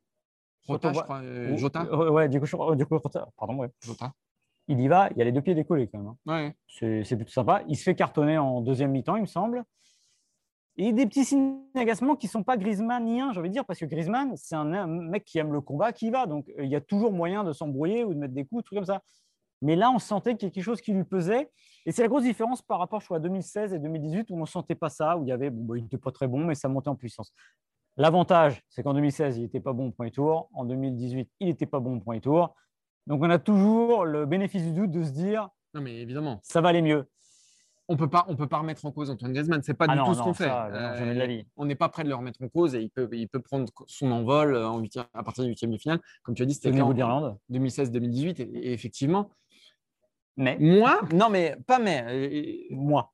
On 0.69 0.75
je 0.93 1.01
crois. 1.01 1.21
euh, 1.23 1.57
Jota. 1.57 1.85
euh, 1.91 2.11
Ouais, 2.11 2.29
Diego 2.29 2.47
Jota- 2.47 2.75
Diego 2.77 3.01
Jota, 3.03 3.29
pardon, 3.37 3.57
ouais. 3.57 3.71
Jota. 3.83 4.13
Il 4.69 4.81
y 4.81 4.87
va, 4.89 5.09
il 5.11 5.19
y 5.19 5.23
a 5.23 5.25
les 5.25 5.33
deux 5.33 5.41
pieds 5.43 5.55
décollés 5.55 5.89
quand 5.89 5.99
même. 5.99 6.09
hein. 6.09 6.17
Ouais. 6.27 7.03
C'est 7.05 7.17
plutôt 7.17 7.33
sympa. 7.33 7.63
Il 7.69 7.77
se 7.77 7.83
fait 7.83 7.95
cartonner 7.97 8.39
en 8.39 8.61
deuxième 8.61 8.93
mi-temps, 8.93 9.17
il 9.17 9.23
me 9.23 9.27
semble. 9.27 9.65
Et 10.77 10.93
des 10.93 11.05
petits 11.07 11.25
signes 11.25 11.59
d'agacement 11.75 12.17
qui 12.17 12.27
ne 12.27 12.31
sont 12.31 12.43
pas 12.45 12.57
Griezmanniens, 12.57 13.33
j'ai 13.33 13.41
envie 13.41 13.51
de 13.51 13.53
dire, 13.53 13.65
parce 13.67 13.79
que 13.79 13.85
Griezmann, 13.85 14.33
c'est 14.37 14.55
un, 14.55 14.73
un 14.73 14.87
mec 14.87 15.25
qui 15.25 15.39
aime 15.39 15.53
le 15.53 15.61
combat, 15.61 15.93
qui 15.93 16.07
y 16.07 16.11
va. 16.11 16.27
Donc, 16.27 16.49
euh, 16.59 16.65
il 16.65 16.71
y 16.71 16.77
a 16.77 16.81
toujours 16.81 17.13
moyen 17.13 17.45
de 17.45 17.53
s'embrouiller 17.53 18.05
ou 18.05 18.15
de 18.15 18.19
mettre 18.19 18.33
des 18.33 18.47
coups, 18.47 18.65
trucs 18.65 18.79
comme 18.79 18.87
ça. 18.87 19.03
Mais 19.61 19.77
là, 19.77 19.91
on 19.91 19.99
sentait 19.99 20.35
qu'il 20.37 20.49
y 20.49 20.51
a 20.51 20.55
quelque 20.55 20.65
chose 20.65 20.81
qui 20.81 20.93
lui 20.93 21.05
pesait. 21.05 21.51
Et 21.85 21.93
c'est 21.93 22.01
la 22.03 22.09
grosse 22.09 22.23
différence 22.23 22.63
par 22.63 22.79
rapport 22.79 23.01
je 23.01 23.07
crois, 23.07 23.19
à 23.19 23.21
2016 23.21 23.75
et 23.75 23.79
2018, 23.79 24.31
où 24.31 24.37
on 24.37 24.41
ne 24.41 24.47
sentait 24.47 24.75
pas 24.75 24.89
ça, 24.89 25.17
où 25.19 25.25
il 25.25 25.29
y 25.29 25.33
avait, 25.33 25.51
bon, 25.51 25.65
bah, 25.65 25.75
il 25.77 25.83
n'était 25.83 25.99
pas 25.99 26.11
très 26.11 26.27
bon, 26.27 26.43
mais 26.45 26.55
ça 26.55 26.69
montait 26.69 26.89
en 26.89 26.97
puissance. 26.97 27.33
L'avantage, 27.97 28.63
c'est 28.69 28.83
qu'en 28.83 28.95
2016, 28.95 29.37
il 29.39 29.43
n'était 29.43 29.61
pas 29.61 29.73
bon 29.73 29.89
au 29.89 29.91
premier 29.91 30.11
tour. 30.11 30.49
En 30.55 30.65
2018, 30.65 31.29
il 31.41 31.47
n'était 31.49 31.67
pas 31.67 31.81
bon 31.81 31.97
au 31.97 32.01
premier 32.01 32.21
tour. 32.21 32.55
Donc, 33.07 33.23
on 33.23 33.29
a 33.31 33.39
toujours 33.39 34.05
le 34.05 34.25
bénéfice 34.27 34.65
du 34.65 34.73
doute 34.73 34.91
de 34.91 35.03
se 35.05 35.11
dire, 35.11 35.49
Non, 35.75 35.81
mais 35.83 35.97
évidemment. 36.01 36.41
ça 36.43 36.61
va 36.61 36.71
aller 36.71 36.83
mieux. 36.83 37.07
On 37.89 37.97
peut 37.97 38.09
pas, 38.09 38.25
on 38.29 38.37
peut 38.37 38.47
pas 38.47 38.59
remettre 38.59 38.87
en 38.87 38.93
cause 38.93 39.11
Antoine 39.11 39.33
Griezmann. 39.33 39.61
C'est 39.63 39.75
pas 39.75 39.87
Ah 39.89 39.93
du 39.95 39.99
non, 39.99 40.07
tout 40.07 40.15
ce 40.15 40.23
qu'on 40.23 40.33
fait. 40.33 40.45
ça, 40.45 40.69
non, 40.73 40.97
jamais 40.97 41.15
de 41.15 41.19
la 41.19 41.27
vie. 41.27 41.45
On 41.57 41.65
n'est 41.67 41.75
pas 41.75 41.89
prêt 41.91 42.05
de 42.05 42.09
le 42.09 42.15
remettre 42.15 42.41
en 42.43 42.49
cause 42.49 42.75
et 42.75 42.81
il 42.81 42.89
peut, 42.91 43.09
il 43.13 43.29
peut 43.29 43.41
prendre 43.41 43.67
son 43.87 44.11
envol 44.13 44.55
euh, 44.55 44.69
en 44.69 44.79
huitième- 44.79 45.05
à 45.13 45.23
partir 45.25 45.43
du 45.45 45.51
huitième 45.51 45.73
de 45.73 45.77
finale. 45.79 46.01
Comme 46.23 46.35
tu 46.35 46.43
as 46.43 46.47
dit, 46.47 46.55
c'était 46.55 46.81
en 46.81 46.93
d'Irlande. 46.95 47.37
2016-2018. 47.51 48.41
Et, 48.41 48.43
et 48.69 48.73
effectivement, 48.73 49.29
Mais 50.37 50.57
moi, 50.59 51.01
non, 51.13 51.29
mais 51.29 51.57
pas 51.67 51.79
mais. 51.81 52.05
euh, 52.71 52.75
moi. 52.75 53.13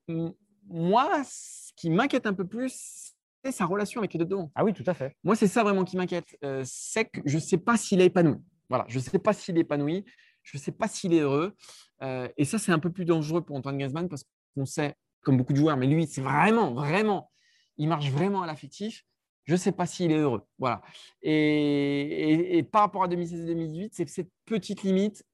moi, 0.69 1.09
ce 1.25 1.73
qui 1.75 1.88
m'inquiète 1.91 2.27
un 2.27 2.35
peu 2.35 2.47
plus, 2.47 3.14
c'est 3.53 3.59
sa 3.59 3.67
relation 3.67 4.01
avec 4.01 4.13
les 4.13 4.19
deux 4.19 4.25
devant. 4.25 4.51
Ah 4.55 4.65
oui, 4.65 4.73
tout 4.73 4.85
à 4.87 4.95
fait. 4.95 5.17
Moi, 5.25 5.37
c'est 5.37 5.47
ça 5.49 5.63
vraiment 5.63 5.85
qui 5.85 5.97
m'inquiète. 5.97 6.37
Euh, 6.45 6.63
c'est 6.65 7.05
que 7.07 7.21
je 7.25 7.37
ne 7.37 7.41
sais 7.43 7.59
pas 7.59 7.77
s'il 7.77 8.01
est 8.01 8.07
épanoui. 8.07 8.37
Voilà, 8.69 8.85
je 8.89 8.99
ne 8.99 9.03
sais 9.03 9.19
pas 9.19 9.33
s'il 9.33 9.57
est 9.57 9.61
épanoui. 9.63 10.05
Je 10.43 10.57
ne 10.57 10.63
sais 10.63 10.73
pas 10.73 10.89
s'il 10.89 11.13
est 11.15 11.21
heureux. 11.21 11.55
Euh, 12.03 12.29
et 12.37 12.45
ça, 12.45 12.59
c'est 12.59 12.73
un 12.73 12.79
peu 12.79 12.91
plus 12.91 13.05
dangereux 13.05 13.43
pour 13.43 13.57
Antoine 13.57 13.77
Griezmann 13.79 14.09
parce 14.09 14.25
qu'on 14.55 14.65
sait, 14.65 14.95
comme 15.23 15.37
beaucoup 15.37 15.53
de 15.53 15.59
joueurs, 15.59 15.77
mais 15.77 15.87
lui, 15.87 16.07
c'est 16.07 16.21
vraiment, 16.23 16.73
vraiment, 16.75 17.31
il 17.77 17.89
marche 17.89 18.11
vraiment 18.11 18.43
à 18.43 18.47
l'affectif. 18.47 19.05
Je 19.45 19.53
ne 19.53 19.59
sais 19.59 19.73
pas 19.73 19.87
s'il 19.87 20.13
est 20.13 20.19
heureux. 20.19 20.43
Voilà. 20.59 20.83
Et, 21.23 21.33
et- 21.33 22.59
et 22.59 22.63
par 22.63 22.83
rapport 22.83 23.03
à 23.03 23.09
2016-2018, 23.09 23.91
c'est 23.93 24.09
cette 24.09 24.31
petite 24.45 24.83
limite. 24.83 25.25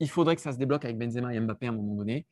Il 0.00 0.08
faudrait 0.08 0.36
que 0.36 0.42
ça 0.42 0.52
se 0.52 0.58
débloque 0.58 0.84
avec 0.84 0.96
Benzema 0.98 1.34
et 1.34 1.40
Mbappé 1.40 1.66
à 1.66 1.70
un 1.70 1.72
moment 1.72 1.94
donné. 1.94 2.26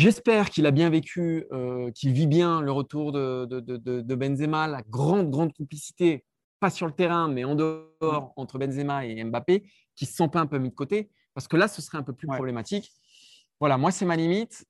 J'espère 0.00 0.50
qu'il 0.50 0.66
a 0.66 0.72
bien 0.72 0.90
vécu, 0.90 1.46
euh, 1.52 1.90
qu'il 1.92 2.12
vit 2.12 2.26
bien 2.26 2.60
le 2.60 2.70
retour 2.70 3.12
de, 3.12 3.46
de- 3.46 3.60
de- 4.02 4.14
Benzema, 4.14 4.66
la 4.66 4.82
grande, 4.82 5.30
grande 5.30 5.54
complicité, 5.54 6.22
pas 6.60 6.68
sur 6.68 6.84
le 6.86 6.92
terrain, 6.92 7.28
mais 7.28 7.44
en 7.44 7.54
dehors, 7.54 8.34
entre 8.36 8.58
Benzema 8.58 9.06
et 9.06 9.24
Mbappé, 9.24 9.62
qui 9.94 10.04
ne 10.04 10.08
se 10.10 10.14
sont 10.14 10.28
pas 10.28 10.40
un 10.40 10.46
peu 10.46 10.58
mis 10.58 10.68
de 10.68 10.74
côté, 10.74 11.08
parce 11.32 11.48
que 11.48 11.56
là, 11.56 11.66
ce 11.66 11.80
serait 11.80 11.96
un 11.96 12.02
peu 12.02 12.12
plus 12.12 12.28
Ouais. 12.28 12.36
problématique. 12.36 12.92
Voilà, 13.58 13.78
moi, 13.78 13.90
c'est 13.90 14.04
ma 14.04 14.16
limite. 14.16 14.66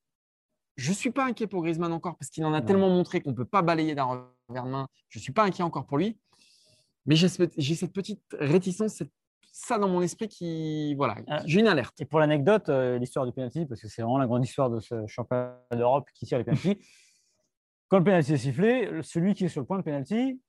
Je 0.76 0.90
ne 0.90 0.94
suis 0.94 1.10
pas 1.10 1.24
inquiet 1.26 1.48
pour 1.48 1.60
Griezmann 1.64 1.92
encore, 1.92 2.16
parce 2.18 2.30
qu'il 2.30 2.44
en 2.44 2.54
a 2.54 2.62
tellement 2.62 2.88
montré 2.90 3.20
qu'on 3.20 3.30
ne 3.30 3.36
peut 3.36 3.44
pas 3.44 3.62
balayer 3.62 3.96
d'un 3.96 4.04
revers 4.04 4.64
de 4.64 4.70
main. 4.70 4.86
Je 5.08 5.18
ne 5.18 5.22
suis 5.24 5.32
pas 5.32 5.42
inquiet 5.42 5.64
encore 5.64 5.86
pour 5.86 5.98
lui. 5.98 6.16
Mais 7.04 7.16
j'ai 7.16 7.26
cette 7.28 7.92
petite 7.92 8.22
réticence, 8.38 8.92
cette- 8.94 9.10
ça 9.58 9.78
dans 9.78 9.88
mon 9.88 10.02
esprit 10.02 10.28
qui. 10.28 10.94
Voilà, 10.96 11.16
Ah. 11.28 11.40
j'ai 11.46 11.60
une 11.60 11.66
alerte. 11.66 11.98
Et 12.00 12.04
pour 12.04 12.20
l'anecdote, 12.20 12.68
euh, 12.68 12.98
l'histoire 12.98 13.24
du 13.24 13.32
penalty, 13.32 13.64
parce 13.64 13.80
que 13.80 13.88
c'est 13.88 14.02
vraiment 14.02 14.18
la 14.18 14.26
grande 14.26 14.44
histoire 14.44 14.68
de 14.68 14.80
ce 14.80 15.06
championnat 15.06 15.56
d'Europe 15.72 16.08
qui 16.14 16.26
tire 16.26 16.36
les 16.38 16.44
penalty. 16.44 16.78
Quand 17.88 17.98
le 17.98 18.04
penalty 18.04 18.34
est 18.34 18.36
sifflé, 18.36 18.90
celui 19.02 19.32
qui 19.34 19.46
est 19.46 19.48
sur 19.48 19.60
le 19.62 19.66
point 19.66 19.78
de 19.78 19.82
penalty, 19.82 20.40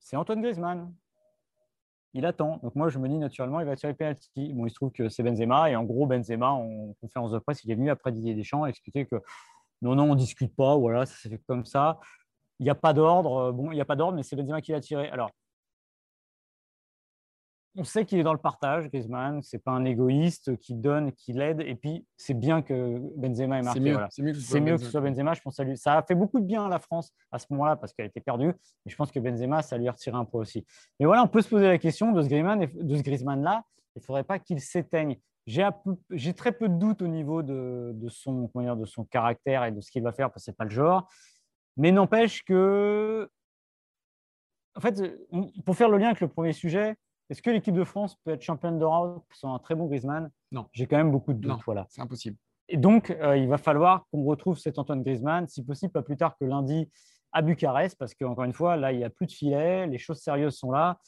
c'est 0.00 0.16
Antoine 0.16 0.40
Griezmann. 0.42 0.92
Il 2.12 2.26
attend. 2.26 2.58
Donc 2.64 2.74
moi, 2.74 2.88
je 2.88 2.98
me 2.98 3.08
dis 3.08 3.18
naturellement, 3.18 3.60
il 3.60 3.66
va 3.66 3.76
tirer 3.76 3.92
le 3.92 3.96
penalty. 3.96 4.52
Bon, 4.54 4.66
il 4.66 4.70
se 4.70 4.74
trouve 4.74 4.90
que 4.90 5.08
c'est 5.08 5.22
Benzema. 5.22 5.70
Et 5.70 5.76
en 5.76 5.84
gros, 5.84 6.06
Benzema, 6.06 6.50
en 6.50 6.92
conférence 7.00 7.30
de 7.30 7.38
presse, 7.38 7.62
il 7.62 7.70
est 7.70 7.76
venu 7.76 7.88
après 7.88 8.10
Didier 8.10 8.34
Deschamps 8.34 8.66
expliquer 8.66 9.06
que 9.06 9.16
non, 9.80 9.94
non, 9.94 10.04
on 10.10 10.14
ne 10.14 10.18
discute 10.18 10.54
pas. 10.56 10.76
Voilà, 10.76 11.06
ça 11.06 11.14
s'est 11.14 11.28
fait 11.28 11.40
comme 11.46 11.64
ça. 11.64 12.00
Il 12.58 12.64
n'y 12.64 12.70
a 12.70 12.74
pas 12.74 12.92
d'ordre. 12.94 13.36
Euh, 13.36 13.52
Bon, 13.52 13.70
il 13.70 13.76
n'y 13.76 13.80
a 13.80 13.84
pas 13.84 13.94
d'ordre, 13.94 14.16
mais 14.16 14.24
c'est 14.24 14.34
Benzema 14.34 14.60
qui 14.60 14.72
l'a 14.72 14.80
tiré. 14.80 15.08
Alors, 15.10 15.30
on 17.76 17.84
sait 17.84 18.04
qu'il 18.04 18.18
est 18.18 18.22
dans 18.24 18.32
le 18.32 18.38
partage, 18.38 18.88
Griezmann. 18.88 19.42
C'est 19.42 19.58
pas 19.62 19.70
un 19.70 19.84
égoïste 19.84 20.56
qui 20.58 20.74
donne, 20.74 21.12
qui 21.12 21.32
l'aide. 21.32 21.60
Et 21.60 21.74
puis, 21.76 22.04
c'est 22.16 22.34
bien 22.34 22.62
que 22.62 22.98
Benzema 23.16 23.58
ait 23.58 23.60
C'est 23.60 23.64
marqué. 23.64 23.80
mieux, 23.80 23.92
voilà. 23.92 24.08
c'est 24.10 24.22
mieux 24.22 24.32
que 24.32 24.38
ce 24.38 24.42
soit 24.44 24.52
C'est 24.52 24.60
mieux 24.60 24.66
que 24.66 24.70
Benzema. 24.72 24.84
ce 24.86 24.90
soit 24.90 25.00
Benzema. 25.00 25.34
Je 25.34 25.40
pense 25.40 25.60
à 25.60 25.64
lui. 25.64 25.76
Ça 25.76 25.96
a 25.96 26.02
fait 26.02 26.14
beaucoup 26.14 26.40
de 26.40 26.44
bien 26.44 26.64
à 26.64 26.68
la 26.68 26.78
France 26.80 27.12
à 27.30 27.38
ce 27.38 27.46
moment-là 27.50 27.76
parce 27.76 27.92
qu'elle 27.92 28.06
était 28.06 28.20
perdue. 28.20 28.48
Mais 28.84 28.90
je 28.90 28.96
pense 28.96 29.10
que 29.12 29.20
Benzema, 29.20 29.62
ça 29.62 29.78
lui 29.78 29.86
a 29.88 29.92
retiré 29.92 30.16
un 30.16 30.24
peu 30.24 30.38
aussi. 30.38 30.66
Mais 30.98 31.06
voilà, 31.06 31.22
on 31.22 31.28
peut 31.28 31.42
se 31.42 31.48
poser 31.48 31.66
la 31.68 31.78
question 31.78 32.12
de 32.12 32.22
ce 32.22 32.28
Griezmann, 32.28 32.66
de 32.74 32.96
ce 32.96 33.02
Griezmann-là. 33.02 33.64
Il 33.96 34.00
ne 34.00 34.04
faudrait 34.04 34.24
pas 34.24 34.38
qu'il 34.38 34.60
s'éteigne. 34.60 35.18
J'ai 35.46 36.34
très 36.34 36.52
peu 36.52 36.68
de 36.68 36.74
doutes 36.74 37.02
au 37.02 37.08
niveau 37.08 37.42
de, 37.42 37.92
de 37.94 38.08
son, 38.08 38.48
comment 38.48 38.64
dire, 38.64 38.76
de 38.76 38.84
son 38.84 39.04
caractère 39.04 39.64
et 39.64 39.72
de 39.72 39.80
ce 39.80 39.90
qu'il 39.90 40.02
va 40.02 40.12
faire 40.12 40.28
parce 40.30 40.42
que 40.42 40.46
ce 40.46 40.50
n'est 40.50 40.56
pas 40.56 40.64
le 40.64 40.70
genre. 40.70 41.08
Mais 41.76 41.92
n'empêche 41.92 42.44
que, 42.44 43.28
en 44.76 44.80
fait, 44.80 45.00
pour 45.64 45.76
faire 45.76 45.88
le 45.88 45.98
lien 45.98 46.06
avec 46.08 46.20
le 46.20 46.28
premier 46.28 46.52
sujet, 46.52 46.94
est-ce 47.30 47.40
que 47.40 47.50
l'équipe 47.50 47.74
de 47.74 47.84
France 47.84 48.16
peut 48.24 48.32
être 48.32 48.42
championne 48.42 48.78
d'Europe 48.78 49.24
sans 49.32 49.54
un 49.54 49.58
très 49.58 49.74
bon 49.74 49.86
Griezmann? 49.86 50.30
Non. 50.52 50.66
J'ai 50.72 50.86
quand 50.86 50.96
même 50.98 51.10
beaucoup 51.10 51.32
de 51.32 51.38
doutes. 51.38 51.52
Non. 51.52 51.58
Voilà. 51.64 51.86
C'est 51.88 52.02
impossible. 52.02 52.36
Et 52.68 52.76
donc, 52.76 53.10
euh, 53.10 53.36
il 53.36 53.48
va 53.48 53.56
falloir 53.58 54.04
qu'on 54.10 54.22
retrouve 54.24 54.58
cet 54.58 54.78
Antoine 54.78 55.02
Griezmann, 55.02 55.48
si 55.48 55.64
possible, 55.64 55.92
pas 55.92 56.02
plus 56.02 56.16
tard 56.16 56.36
que 56.38 56.44
lundi 56.44 56.88
à 57.32 57.42
Bucarest, 57.42 57.96
parce 57.98 58.14
qu'encore 58.14 58.44
une 58.44 58.52
fois, 58.52 58.76
là, 58.76 58.92
il 58.92 58.98
n'y 58.98 59.04
a 59.04 59.10
plus 59.10 59.26
de 59.26 59.32
filet, 59.32 59.86
les 59.86 59.98
choses 59.98 60.18
sérieuses 60.18 60.56
sont 60.56 60.70
là. 60.70 60.98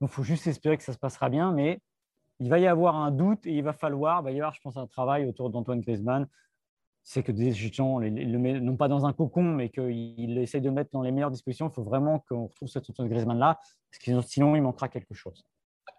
Donc, 0.00 0.10
il 0.10 0.12
faut 0.12 0.22
juste 0.22 0.46
espérer 0.46 0.76
que 0.76 0.82
ça 0.84 0.92
se 0.92 0.98
passera 0.98 1.28
bien, 1.28 1.52
mais 1.52 1.80
il 2.40 2.48
va 2.48 2.58
y 2.60 2.66
avoir 2.68 2.94
un 2.96 3.10
doute 3.10 3.46
et 3.46 3.52
il 3.56 3.62
va 3.64 3.72
falloir, 3.72 4.20
il 4.20 4.24
va 4.24 4.30
y 4.32 4.36
avoir, 4.36 4.54
je 4.54 4.60
pense, 4.60 4.76
un 4.76 4.86
travail 4.86 5.26
autour 5.26 5.50
d'Antoine 5.50 5.80
Griezmann. 5.80 6.26
C'est 7.02 7.22
que 7.22 7.32
des 7.32 7.52
gens, 7.52 7.98
les- 7.98 8.10
les- 8.10 8.24
le 8.24 8.38
met- 8.38 8.60
non 8.60 8.76
pas 8.76 8.86
dans 8.86 9.06
un 9.06 9.12
cocon, 9.12 9.42
mais 9.42 9.70
qu'il 9.70 10.38
essaye 10.38 10.60
de 10.60 10.68
le 10.68 10.74
mettre 10.74 10.90
dans 10.92 11.02
les 11.02 11.10
meilleures 11.10 11.30
dispositions. 11.30 11.68
Il 11.68 11.72
faut 11.72 11.82
vraiment 11.82 12.18
qu'on 12.28 12.46
retrouve 12.46 12.68
cet 12.68 12.90
Antoine 12.90 13.08
Griezmann-là, 13.08 13.54
parce 13.90 14.04
que 14.04 14.20
sinon, 14.28 14.54
il 14.56 14.62
manquera 14.62 14.88
quelque 14.88 15.14
chose. 15.14 15.42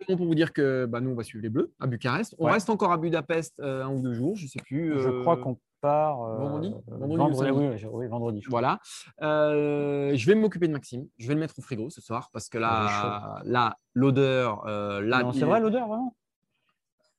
Pour 0.07 0.25
vous 0.25 0.35
dire 0.35 0.53
que 0.53 0.85
bah, 0.85 1.01
nous, 1.01 1.11
on 1.11 1.15
va 1.15 1.23
suivre 1.23 1.41
les 1.43 1.49
Bleus 1.49 1.71
à 1.79 1.87
Bucarest. 1.87 2.35
On 2.39 2.45
Ouais. 2.45 2.51
reste 2.53 2.69
encore 2.69 2.91
à 2.91 2.97
Budapest 2.97 3.59
euh, 3.59 3.83
un 3.83 3.89
ou 3.93 4.01
deux 4.01 4.13
jours, 4.13 4.35
je 4.35 4.43
ne 4.43 4.49
sais 4.49 4.59
plus. 4.59 4.99
Je 4.99 5.09
euh, 5.09 5.21
crois 5.21 5.37
qu'on 5.37 5.57
part 5.81 6.21
euh, 6.23 6.37
vendredi 6.37 6.73
Vendredi 6.87 7.15
vendredi, 7.17 7.37
samedi 7.37 7.59
oui, 7.59 7.67
oui, 7.83 7.89
oui, 7.91 8.07
vendredi. 8.07 8.41
je. 8.41 8.49
Voilà. 8.49 8.79
Je 9.21 10.25
vais 10.25 10.35
m'occuper 10.35 10.67
de 10.67 10.73
Maxime. 10.73 11.07
Je 11.17 11.27
vais 11.27 11.33
le 11.33 11.39
mettre 11.39 11.57
au 11.57 11.61
frigo 11.61 11.89
ce 11.89 12.01
soir 12.01 12.29
parce 12.33 12.49
que 12.49 12.57
là, 12.57 13.41
là 13.45 13.77
l'odeur, 13.93 14.65
là, 14.65 15.31
C'est 15.33 15.45
vrai 15.45 15.59
l'odeur, 15.59 15.87
vraiment? 15.87 16.15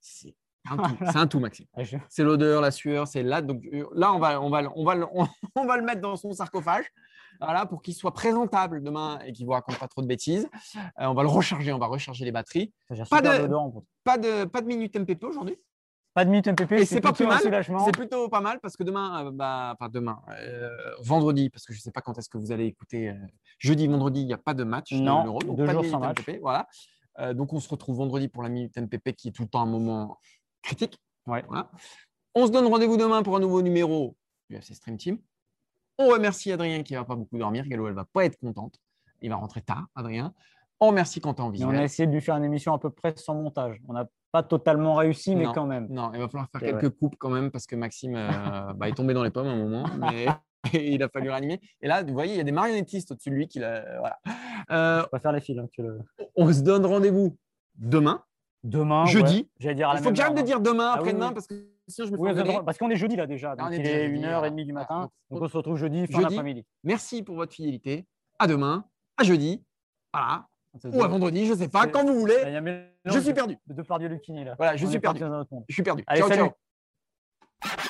C'est 0.00 0.34
un 0.70 0.76
tout, 0.76 0.96
c'est 1.06 1.16
un 1.16 1.26
tout, 1.26 1.40
Maxime. 1.40 1.66
Ah, 1.76 1.82
C'est 2.08 2.22
l'odeur, 2.22 2.60
la 2.60 2.70
sueur, 2.70 3.06
c'est 3.06 3.22
là. 3.22 3.40
Donc 3.42 3.64
là, 3.94 4.12
on 4.12 4.18
va, 4.18 4.40
on 4.40 4.50
va, 4.50 4.62
on 4.74 4.84
va, 4.84 4.94
on 5.56 5.64
va 5.66 5.76
le 5.76 5.84
mettre 5.84 6.00
dans 6.00 6.16
son 6.16 6.32
sarcophage. 6.32 6.84
Voilà, 7.40 7.66
pour 7.66 7.82
qu'il 7.82 7.94
soit 7.94 8.12
présentable 8.12 8.82
demain 8.82 9.18
et 9.24 9.32
qu'il 9.32 9.44
ne 9.44 9.46
vous 9.46 9.52
raconte 9.52 9.78
pas 9.78 9.88
trop 9.88 10.02
de 10.02 10.06
bêtises. 10.06 10.48
Euh, 10.76 11.06
on 11.06 11.14
va 11.14 11.22
le 11.22 11.28
recharger, 11.28 11.72
on 11.72 11.78
va 11.78 11.86
recharger 11.86 12.24
les 12.24 12.32
batteries. 12.32 12.72
Pas 13.08 13.20
de-. 13.22 13.48
Pas 14.04 14.18
de, 14.18 14.44
pas 14.44 14.60
de 14.60 14.66
minute 14.66 14.94
MPP 14.96 15.24
aujourd'hui. 15.24 15.56
Pas 16.12 16.24
de 16.24 16.30
minute 16.30 16.48
MPP, 16.48 16.72
Et 16.72 16.84
c'est 16.86 17.00
pas 17.00 17.12
plutôt 17.12 17.30
plus 17.30 17.48
mal. 17.48 17.64
C'est 17.84 17.92
plutôt 17.92 18.28
pas 18.28 18.40
mal 18.40 18.58
parce 18.60 18.76
que 18.76 18.82
demain, 18.82 19.26
euh, 19.26 19.30
bah, 19.32 19.76
enfin 19.78 19.88
demain, 19.88 20.20
euh, 20.30 20.68
vendredi, 21.02 21.50
parce 21.50 21.64
que 21.64 21.72
je 21.72 21.78
ne 21.78 21.82
sais 21.82 21.92
pas 21.92 22.00
quand 22.00 22.18
est-ce 22.18 22.28
que 22.28 22.36
vous 22.36 22.50
allez 22.50 22.66
écouter. 22.66 23.10
euh, 23.10 23.14
jeudi, 23.58 23.86
vendredi, 23.86 24.20
il 24.22 24.26
n'y 24.26 24.32
a 24.32 24.38
pas 24.38 24.52
de 24.54 24.64
match. 24.64 24.92
de 24.92 24.98
Non, 24.98 25.22
l'Euro, 25.24 25.38
donc 25.38 25.56
deux 25.56 25.66
pas 25.66 25.68
de 25.68 25.72
jours 25.74 25.82
minute 25.82 25.92
sans 25.92 26.00
match. 26.00 26.18
MPP, 26.20 26.40
voilà. 26.40 26.66
Euh, 27.20 27.32
donc 27.32 27.52
on 27.52 27.60
se 27.60 27.68
retrouve 27.68 27.96
vendredi 27.98 28.26
pour 28.28 28.42
la 28.42 28.48
minute 28.48 28.76
MPP 28.76 29.12
qui 29.12 29.28
est 29.28 29.32
tout 29.32 29.42
le 29.42 29.48
temps 29.48 29.60
un 29.62 29.66
moment 29.66 30.18
critique. 30.62 30.98
Ouais. 31.26 31.44
Voilà. 31.46 31.70
On 32.34 32.46
se 32.46 32.50
donne 32.52 32.66
rendez-vous 32.66 32.96
demain 32.96 33.22
pour 33.22 33.36
un 33.36 33.40
nouveau 33.40 33.62
numéro 33.62 34.16
du 34.48 34.56
FC 34.56 34.74
Stream 34.74 34.96
Team. 34.96 35.18
On 36.02 36.08
remercie 36.08 36.50
Adrien 36.50 36.82
qui 36.82 36.94
ne 36.94 36.98
va 36.98 37.04
pas 37.04 37.14
beaucoup 37.14 37.36
dormir. 37.36 37.66
Gallo, 37.66 37.86
elle 37.86 37.92
ne 37.92 37.96
va 37.96 38.06
pas 38.10 38.24
être 38.24 38.38
contente. 38.38 38.76
Il 39.20 39.28
va 39.28 39.36
rentrer 39.36 39.60
tard, 39.60 39.84
Adrien. 39.94 40.32
On 40.80 40.88
remercie 40.88 41.20
Quentin 41.20 41.42
en 41.42 41.50
Mais 41.50 41.62
on 41.62 41.66
visuel. 41.68 41.80
a 41.80 41.84
essayé 41.84 42.06
de 42.06 42.12
lui 42.12 42.22
faire 42.22 42.36
une 42.36 42.44
émission 42.44 42.72
à 42.72 42.78
peu 42.78 42.88
près 42.88 43.12
sans 43.16 43.34
montage. 43.34 43.76
On 43.86 43.92
n'a 43.92 44.06
pas 44.32 44.42
totalement 44.42 44.94
réussi, 44.94 45.36
mais 45.36 45.44
Non. 45.44 45.52
quand 45.52 45.66
même. 45.66 45.88
Non, 45.90 46.10
il 46.14 46.20
va 46.20 46.28
falloir 46.28 46.48
faire 46.50 46.60
quelques 46.62 46.88
coupes 46.98 47.16
quand 47.18 47.28
même 47.28 47.50
parce 47.50 47.66
que 47.66 47.76
Maxime 47.76 48.14
euh, 48.16 48.28
bah, 48.76 48.88
est 48.88 48.94
tombé 48.94 49.12
dans 49.12 49.22
les 49.22 49.30
pommes 49.30 49.48
à 49.48 49.50
un 49.50 49.56
moment, 49.56 49.84
mais 49.98 50.26
il 50.94 51.02
a 51.02 51.08
fallu 51.10 51.28
réanimer. 51.30 51.60
Et 51.82 51.86
là, 51.86 52.02
vous 52.02 52.14
voyez, 52.14 52.32
il 52.34 52.36
y 52.38 52.40
a 52.40 52.44
des 52.44 52.52
marionnettistes 52.52 53.10
au-dessus 53.12 53.28
de 53.30 53.34
lui. 53.34 53.46
Qui 53.48 53.58
voilà. 53.58 54.18
Euh, 54.70 55.02
Je 55.02 55.08
préfère 55.08 55.32
les 55.32 55.40
fils. 55.40 55.58
hein, 55.58 55.66
le- 55.76 56.00
on 56.34 56.50
se 56.50 56.60
donne 56.62 56.86
rendez-vous 56.86 57.36
demain. 57.76 58.22
Demain, 58.62 59.06
Jeudi. 59.06 59.48
ouais, 59.64 59.74
dire 59.74 59.88
à 59.88 59.94
la 59.94 60.00
Il 60.00 60.02
faut 60.02 60.10
que 60.10 60.16
j'arrête 60.16 60.34
de 60.34 60.40
hein. 60.40 60.44
dire 60.44 60.60
demain, 60.60 60.88
Ah 60.92 60.94
oui, 60.96 61.00
après-demain, 61.00 61.28
oui. 61.28 61.34
parce 61.34 61.46
que 61.46 61.54
je 61.98 62.10
me 62.10 62.18
Oui, 62.18 62.64
parce 62.64 62.78
qu'on 62.78 62.90
est 62.90 62.96
jeudi 62.96 63.16
là 63.16 63.26
déjà. 63.26 63.56
Donc 63.56 63.72
est 63.72 63.76
il 63.76 63.86
est 63.86 64.08
jeudi, 64.08 64.22
1h30 64.22 64.38
voilà. 64.38 64.50
du 64.50 64.72
matin. 64.72 65.00
Donc, 65.00 65.10
Donc 65.30 65.42
on 65.42 65.48
se 65.48 65.56
retrouve 65.56 65.76
jeudi, 65.76 66.06
fin 66.06 66.22
d'après-midi. 66.22 66.64
Merci 66.84 67.22
pour 67.22 67.36
votre 67.36 67.52
fidélité. 67.52 68.06
À 68.38 68.46
demain, 68.46 68.84
à 69.16 69.24
jeudi, 69.24 69.62
voilà, 70.12 70.48
se 70.80 70.88
ou 70.88 71.02
à 71.02 71.08
vendredi, 71.08 71.46
je 71.46 71.52
ne 71.52 71.58
sais 71.58 71.68
pas, 71.68 71.86
quand 71.86 72.04
vous 72.04 72.18
voulez. 72.18 72.38
Il 72.46 72.52
y 72.52 72.56
a 72.56 72.62
Je 73.04 73.18
suis 73.18 73.34
perdu. 73.34 73.56
De 73.66 73.82
Pardieu 73.82 74.08
Lucchini 74.08 74.44
là. 74.44 74.54
Voilà, 74.56 74.76
je 74.76 74.86
On 74.86 74.90
suis 74.90 75.00
perdu. 75.00 75.20
Je 75.68 75.74
suis 75.74 75.82
perdu. 75.82 76.04
Allez, 76.06 76.20
ciao, 76.20 76.28
salut. 76.28 76.50
ciao. 77.62 77.89